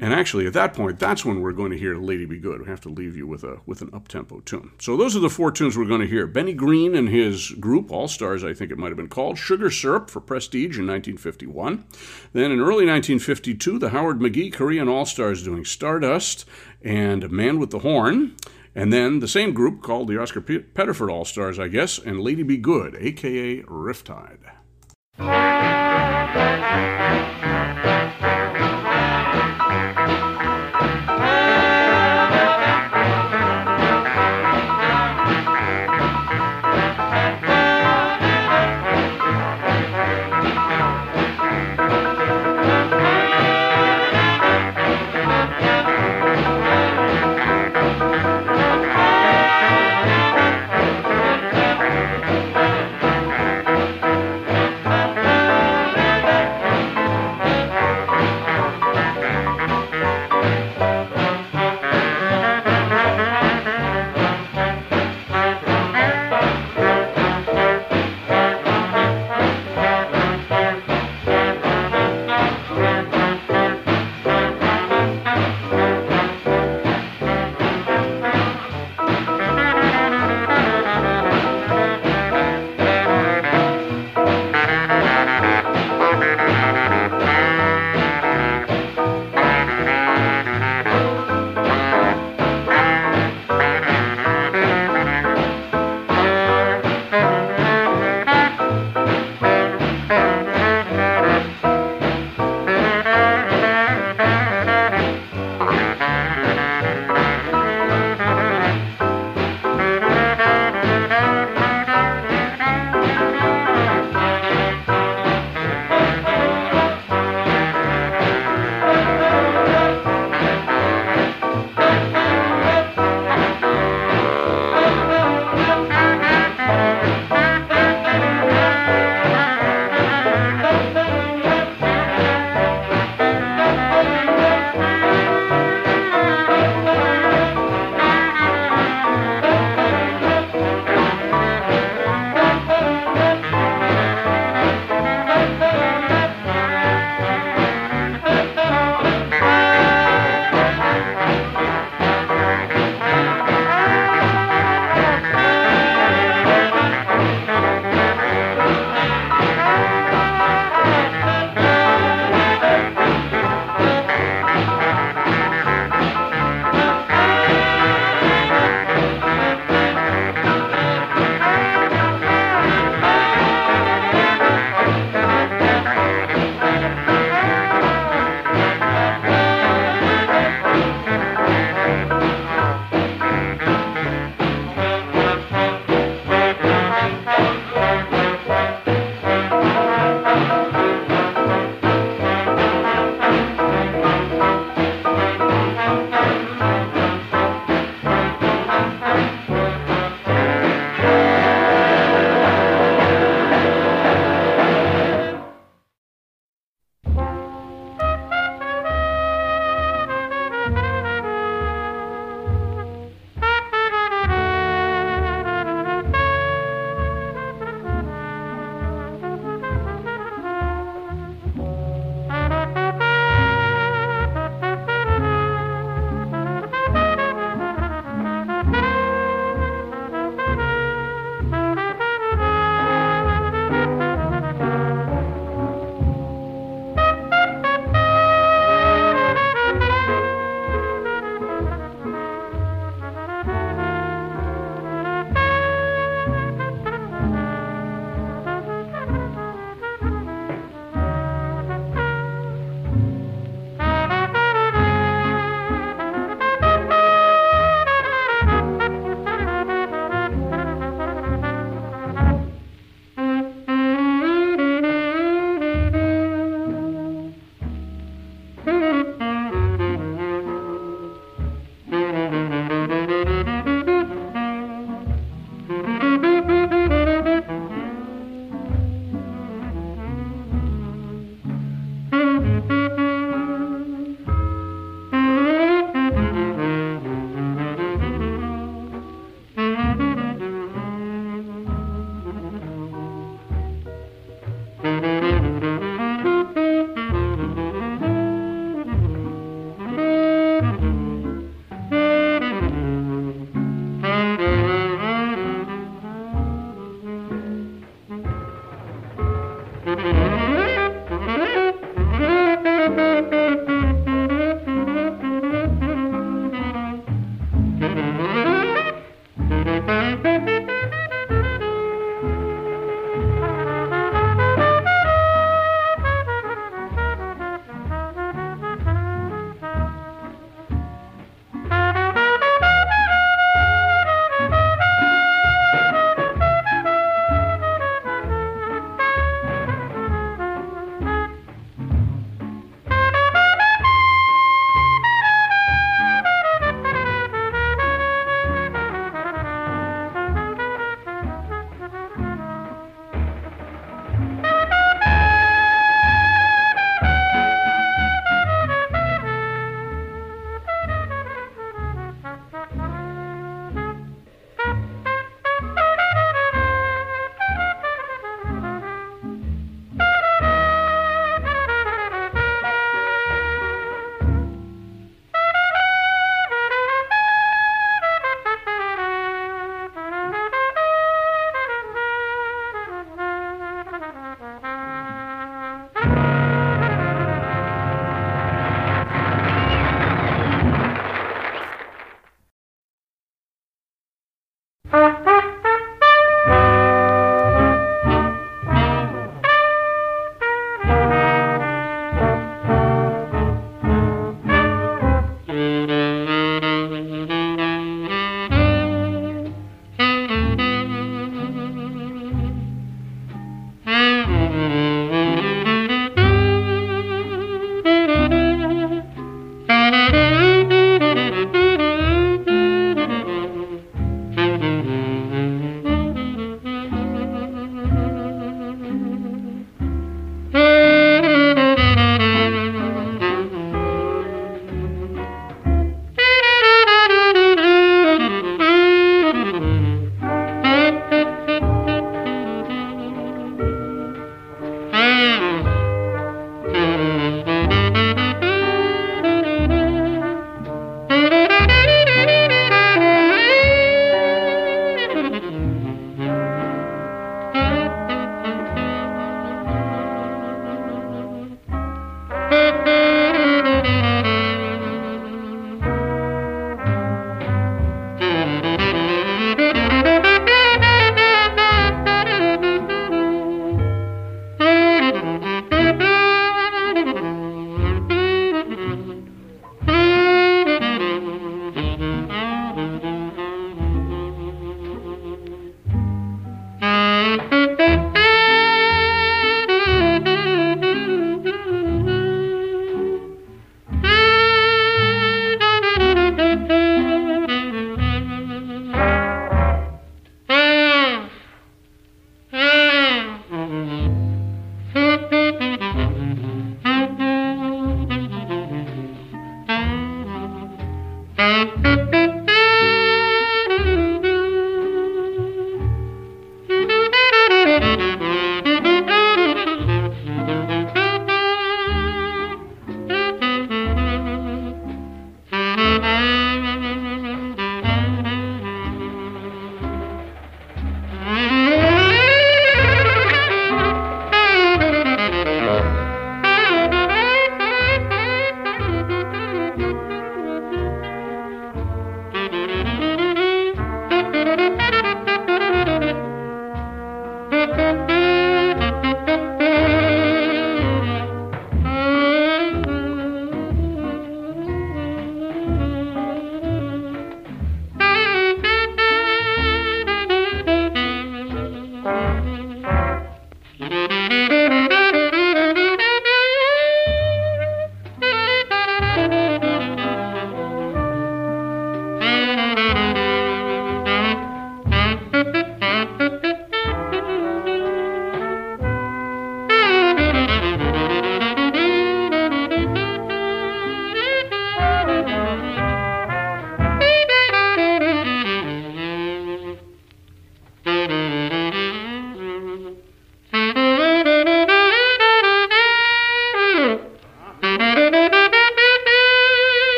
And 0.00 0.12
actually, 0.12 0.46
at 0.46 0.52
that 0.54 0.74
point, 0.74 0.98
that's 0.98 1.24
when 1.24 1.40
we're 1.40 1.52
going 1.52 1.70
to 1.70 1.78
hear 1.78 1.96
"Lady 1.96 2.26
Be 2.26 2.38
Good." 2.38 2.62
We 2.62 2.66
have 2.66 2.80
to 2.80 2.88
leave 2.88 3.16
you 3.16 3.28
with 3.28 3.44
a 3.44 3.60
with 3.64 3.80
an 3.80 3.90
up 3.92 4.08
tempo 4.08 4.40
tune. 4.40 4.72
So 4.78 4.96
those 4.96 5.14
are 5.14 5.20
the 5.20 5.30
four 5.30 5.52
tunes 5.52 5.78
we're 5.78 5.84
going 5.84 6.00
to 6.00 6.06
hear. 6.06 6.26
Benny 6.26 6.52
Green 6.52 6.96
and 6.96 7.08
his 7.08 7.50
group, 7.52 7.92
All 7.92 8.08
Stars, 8.08 8.42
I 8.42 8.54
think 8.54 8.72
it 8.72 8.78
might 8.78 8.88
have 8.88 8.96
been 8.96 9.08
called, 9.08 9.38
Sugar 9.38 9.70
Syrup 9.70 10.10
for 10.10 10.20
Prestige 10.20 10.78
in 10.78 10.86
1951. 10.86 11.84
Then 12.32 12.50
in 12.50 12.58
early 12.58 12.86
1952, 12.86 13.78
the 13.78 13.90
Howard 13.90 14.18
McGhee 14.18 14.52
Korean 14.52 14.88
All 14.88 15.06
Stars 15.06 15.44
doing 15.44 15.64
Stardust 15.64 16.44
and 16.82 17.30
Man 17.30 17.60
with 17.60 17.70
the 17.70 17.80
Horn. 17.80 18.34
And 18.74 18.92
then 18.92 19.20
the 19.20 19.28
same 19.28 19.52
group 19.52 19.82
called 19.82 20.08
the 20.08 20.20
Oscar 20.20 20.40
Pettiford 20.40 21.08
All 21.08 21.24
Stars, 21.24 21.60
I 21.60 21.68
guess, 21.68 21.98
and 21.98 22.20
Lady 22.20 22.42
Be 22.42 22.56
Good, 22.56 22.96
aka 22.98 23.62
Rifftide. 23.62 24.40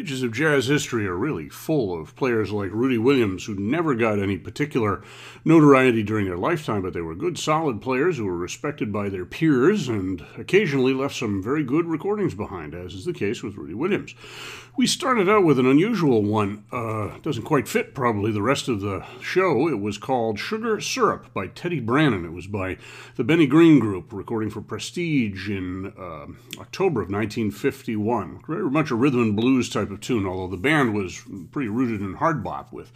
Pages 0.00 0.22
of 0.22 0.32
jazz 0.32 0.66
history 0.66 1.06
are 1.06 1.14
really 1.14 1.50
full 1.50 2.00
of 2.00 2.16
players 2.16 2.50
like 2.50 2.70
Rudy 2.72 2.96
Williams, 2.96 3.44
who 3.44 3.54
never 3.56 3.94
got 3.94 4.18
any 4.18 4.38
particular 4.38 5.02
notoriety 5.44 6.02
during 6.02 6.24
their 6.24 6.38
lifetime, 6.38 6.80
but 6.80 6.94
they 6.94 7.02
were 7.02 7.14
good, 7.14 7.38
solid 7.38 7.82
players 7.82 8.16
who 8.16 8.24
were 8.24 8.34
respected 8.34 8.90
by 8.94 9.10
their 9.10 9.26
peers 9.26 9.88
and 9.88 10.24
occasionally 10.38 10.94
left 10.94 11.14
some 11.14 11.42
very 11.42 11.62
good 11.62 11.84
recordings 11.84 12.34
behind, 12.34 12.74
as 12.74 12.94
is 12.94 13.04
the 13.04 13.12
case 13.12 13.42
with 13.42 13.56
Rudy 13.56 13.74
Williams. 13.74 14.14
We 14.76 14.86
started 14.86 15.28
out 15.28 15.44
with 15.44 15.58
an 15.58 15.66
unusual 15.66 16.22
one. 16.22 16.64
Uh, 16.70 17.18
doesn't 17.22 17.42
quite 17.42 17.66
fit 17.66 17.92
probably 17.92 18.30
the 18.30 18.40
rest 18.40 18.68
of 18.68 18.80
the 18.80 19.04
show. 19.20 19.68
It 19.68 19.80
was 19.80 19.98
called 19.98 20.38
Sugar 20.38 20.80
Syrup 20.80 21.34
by 21.34 21.48
Teddy 21.48 21.80
Brannon. 21.80 22.24
It 22.24 22.32
was 22.32 22.46
by 22.46 22.78
the 23.16 23.24
Benny 23.24 23.46
Green 23.46 23.80
Group, 23.80 24.12
recording 24.12 24.48
for 24.48 24.60
Prestige 24.60 25.50
in 25.50 25.92
uh, 25.98 26.26
October 26.60 27.02
of 27.02 27.10
1951. 27.10 28.42
Very 28.46 28.70
much 28.70 28.90
a 28.90 28.94
rhythm 28.94 29.20
and 29.20 29.36
blues 29.36 29.68
type 29.68 29.90
of 29.90 30.00
tune, 30.00 30.24
although 30.24 30.50
the 30.50 30.56
band 30.56 30.94
was 30.94 31.20
pretty 31.50 31.68
rooted 31.68 32.00
in 32.00 32.14
hard 32.14 32.44
bop 32.44 32.72
with 32.72 32.92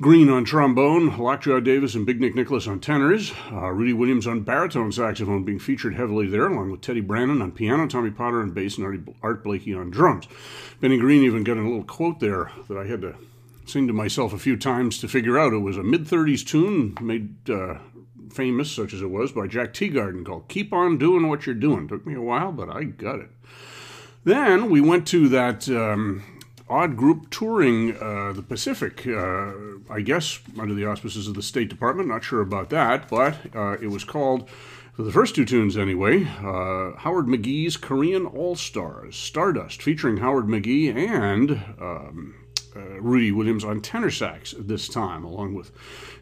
Green 0.00 0.28
on 0.28 0.44
trombone, 0.44 1.16
Lockjaw 1.18 1.60
Davis 1.60 1.94
and 1.94 2.04
Big 2.04 2.20
Nick 2.20 2.34
Nicholas 2.34 2.66
on 2.66 2.80
tenors, 2.80 3.32
uh, 3.52 3.70
Rudy 3.70 3.92
Williams 3.92 4.26
on 4.26 4.40
baritone 4.40 4.90
saxophone 4.90 5.44
being 5.44 5.60
featured 5.60 5.94
heavily 5.94 6.26
there, 6.26 6.48
along 6.48 6.72
with 6.72 6.80
Teddy 6.80 7.00
Brannon 7.00 7.40
on 7.40 7.52
piano, 7.52 7.86
Tommy 7.86 8.10
Potter 8.10 8.40
on 8.40 8.50
bass, 8.50 8.76
and 8.76 9.14
Art 9.22 9.44
Blakey 9.44 9.72
on 9.72 9.90
drums. 9.90 10.26
Benny 10.80 10.98
Green 10.98 11.22
even 11.22 11.44
got 11.44 11.58
a 11.58 11.62
little 11.62 11.84
quote 11.84 12.18
there 12.18 12.50
that 12.68 12.76
I 12.76 12.86
had 12.86 13.02
to 13.02 13.14
sing 13.66 13.86
to 13.86 13.92
myself 13.92 14.32
a 14.32 14.38
few 14.38 14.56
times 14.56 14.98
to 14.98 15.06
figure 15.06 15.38
out. 15.38 15.52
It 15.52 15.58
was 15.58 15.76
a 15.76 15.84
mid 15.84 16.06
30s 16.06 16.44
tune 16.44 16.98
made 17.00 17.48
uh, 17.48 17.78
famous, 18.32 18.72
such 18.72 18.92
as 18.94 19.00
it 19.00 19.10
was, 19.10 19.30
by 19.30 19.46
Jack 19.46 19.72
Teagarden 19.72 20.26
called 20.26 20.48
Keep 20.48 20.72
On 20.72 20.98
Doing 20.98 21.28
What 21.28 21.46
You're 21.46 21.54
Doing. 21.54 21.86
Took 21.86 22.04
me 22.04 22.14
a 22.14 22.20
while, 22.20 22.50
but 22.50 22.68
I 22.68 22.82
got 22.82 23.20
it. 23.20 23.30
Then 24.24 24.70
we 24.70 24.80
went 24.80 25.06
to 25.08 25.28
that 25.28 25.68
um, 25.68 26.24
odd 26.68 26.96
group 26.96 27.30
touring 27.30 27.96
uh, 27.96 28.32
the 28.32 28.42
Pacific, 28.42 29.06
uh, 29.06 29.52
I 29.90 30.00
guess 30.00 30.38
under 30.58 30.74
the 30.74 30.86
auspices 30.86 31.28
of 31.28 31.34
the 31.34 31.42
State 31.42 31.68
Department. 31.68 32.08
Not 32.08 32.24
sure 32.24 32.40
about 32.40 32.70
that, 32.70 33.08
but 33.08 33.36
uh, 33.54 33.72
it 33.80 33.88
was 33.88 34.04
called, 34.04 34.48
for 34.94 35.02
the 35.02 35.12
first 35.12 35.34
two 35.34 35.44
tunes 35.44 35.76
anyway, 35.76 36.24
uh, 36.24 36.96
Howard 36.98 37.26
McGhee's 37.26 37.76
Korean 37.76 38.26
All 38.26 38.56
Stars, 38.56 39.16
Stardust, 39.16 39.82
featuring 39.82 40.18
Howard 40.18 40.46
McGhee 40.46 40.94
and 40.94 41.62
um, 41.80 42.34
uh, 42.76 43.00
Rudy 43.00 43.32
Williams 43.32 43.64
on 43.64 43.80
tenor 43.80 44.10
sax 44.10 44.54
this 44.58 44.88
time, 44.88 45.24
along 45.24 45.54
with 45.54 45.70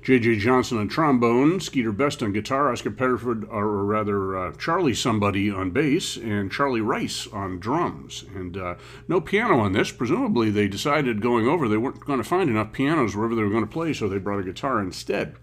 J.J. 0.03 0.39
Johnson 0.39 0.79
on 0.79 0.89
trombone, 0.89 1.61
Skeeter 1.61 1.93
Best 1.93 2.23
on 2.23 2.33
guitar, 2.33 2.71
Oscar 2.71 2.91
Pettiford, 2.91 3.47
or 3.51 3.85
rather 3.85 4.37
uh, 4.37 4.53
Charlie 4.57 4.95
somebody 4.95 5.51
on 5.51 5.71
bass, 5.71 6.17
and 6.17 6.51
Charlie 6.51 6.81
Rice 6.81 7.27
on 7.29 7.59
drums. 7.59 8.25
And 8.35 8.57
uh, 8.57 8.75
no 9.09 9.21
piano 9.21 9.61
on 9.61 9.73
this. 9.73 9.91
Presumably, 9.91 10.51
they 10.51 10.69
decided 10.69 11.23
going 11.23 11.47
over 11.47 11.69
they 11.69 11.77
weren't 11.77 12.05
going 12.05 12.19
to 12.19 12.25
find 12.25 12.51
enough 12.51 12.73
pianos 12.73 13.17
wherever 13.17 13.35
they 13.35 13.43
were 13.43 13.51
going 13.51 13.67
to 13.67 13.71
play, 13.71 13.93
so 13.93 14.09
they 14.09 14.19
brought 14.19 14.41
a 14.41 14.45
guitar 14.45 14.81
instead. 14.81 15.37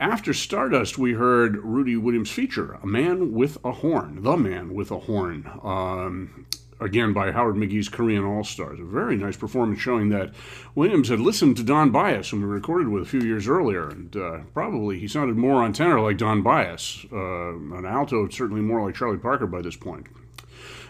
After 0.00 0.32
Stardust, 0.32 0.96
we 0.96 1.12
heard 1.12 1.58
Rudy 1.58 1.94
Williams 1.94 2.30
feature 2.30 2.78
A 2.82 2.86
Man 2.86 3.32
with 3.32 3.58
a 3.62 3.72
Horn, 3.72 4.22
The 4.22 4.36
Man 4.38 4.72
with 4.72 4.90
a 4.90 5.00
Horn. 5.00 5.50
Um, 5.62 6.46
again 6.80 7.12
by 7.12 7.30
Howard 7.30 7.56
McGhee's 7.56 7.88
Korean 7.88 8.24
All 8.24 8.44
Stars. 8.44 8.80
A 8.80 8.84
very 8.84 9.16
nice 9.16 9.36
performance 9.36 9.80
showing 9.80 10.08
that 10.10 10.32
Williams 10.74 11.08
had 11.08 11.20
listened 11.20 11.56
to 11.58 11.62
Don 11.62 11.92
Byas, 11.92 12.30
whom 12.30 12.40
we 12.40 12.46
recorded 12.46 12.88
with 12.88 13.02
a 13.02 13.06
few 13.06 13.20
years 13.20 13.46
earlier, 13.46 13.88
and 13.88 14.16
uh, 14.16 14.38
probably 14.54 14.98
he 14.98 15.08
sounded 15.08 15.36
more 15.36 15.62
on 15.62 15.72
tenor 15.72 16.00
like 16.00 16.18
Don 16.18 16.42
Byas, 16.42 17.06
uh, 17.12 17.76
an 17.76 17.84
alto 17.84 18.28
certainly 18.28 18.62
more 18.62 18.84
like 18.84 18.94
Charlie 18.94 19.18
Parker 19.18 19.46
by 19.46 19.62
this 19.62 19.76
point. 19.76 20.06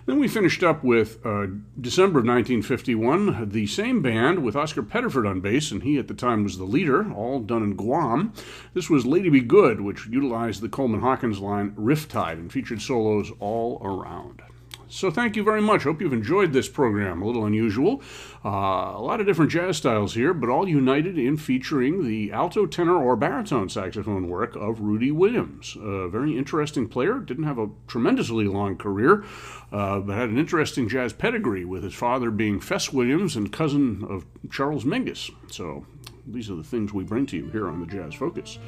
Then 0.06 0.18
we 0.18 0.28
finished 0.28 0.62
up 0.62 0.82
with 0.82 1.24
uh, 1.24 1.46
December 1.80 2.20
of 2.20 2.26
1951, 2.26 3.50
the 3.50 3.66
same 3.66 4.00
band 4.00 4.42
with 4.42 4.56
Oscar 4.56 4.82
Pettiford 4.82 5.28
on 5.28 5.40
bass, 5.40 5.70
and 5.70 5.82
he 5.82 5.98
at 5.98 6.08
the 6.08 6.14
time 6.14 6.42
was 6.42 6.56
the 6.56 6.64
leader, 6.64 7.12
all 7.12 7.38
done 7.38 7.62
in 7.62 7.76
Guam. 7.76 8.32
This 8.74 8.88
was 8.88 9.04
Lady 9.04 9.28
Be 9.28 9.40
Good, 9.40 9.80
which 9.80 10.06
utilized 10.06 10.62
the 10.62 10.68
Coleman 10.68 11.00
Hawkins 11.00 11.38
line 11.38 11.72
Rifftide 11.72 12.34
and 12.34 12.50
featured 12.50 12.80
solos 12.80 13.30
all 13.40 13.80
around. 13.84 14.42
So 14.90 15.08
thank 15.08 15.36
you 15.36 15.44
very 15.44 15.62
much. 15.62 15.84
Hope 15.84 16.00
you've 16.00 16.12
enjoyed 16.12 16.52
this 16.52 16.68
program. 16.68 17.22
A 17.22 17.24
little 17.24 17.46
unusual. 17.46 18.02
Uh, 18.44 18.48
a 18.96 19.00
lot 19.00 19.20
of 19.20 19.26
different 19.26 19.52
jazz 19.52 19.76
styles 19.76 20.14
here, 20.14 20.34
but 20.34 20.50
all 20.50 20.68
united 20.68 21.16
in 21.16 21.36
featuring 21.36 22.04
the 22.04 22.32
alto, 22.32 22.66
tenor, 22.66 22.96
or 22.96 23.14
baritone 23.14 23.68
saxophone 23.68 24.28
work 24.28 24.56
of 24.56 24.80
Rudy 24.80 25.12
Williams. 25.12 25.76
A 25.80 26.08
very 26.08 26.36
interesting 26.36 26.88
player. 26.88 27.20
Didn't 27.20 27.44
have 27.44 27.58
a 27.58 27.70
tremendously 27.86 28.46
long 28.46 28.76
career, 28.76 29.24
uh, 29.70 30.00
but 30.00 30.16
had 30.16 30.28
an 30.28 30.38
interesting 30.38 30.88
jazz 30.88 31.12
pedigree 31.12 31.64
with 31.64 31.84
his 31.84 31.94
father 31.94 32.32
being 32.32 32.58
Fess 32.58 32.92
Williams 32.92 33.36
and 33.36 33.52
cousin 33.52 34.04
of 34.08 34.26
Charles 34.50 34.84
Mingus. 34.84 35.30
So 35.52 35.86
these 36.26 36.50
are 36.50 36.56
the 36.56 36.64
things 36.64 36.92
we 36.92 37.04
bring 37.04 37.26
to 37.26 37.36
you 37.36 37.48
here 37.50 37.68
on 37.68 37.80
the 37.80 37.86
Jazz 37.86 38.14
Focus. 38.14 38.58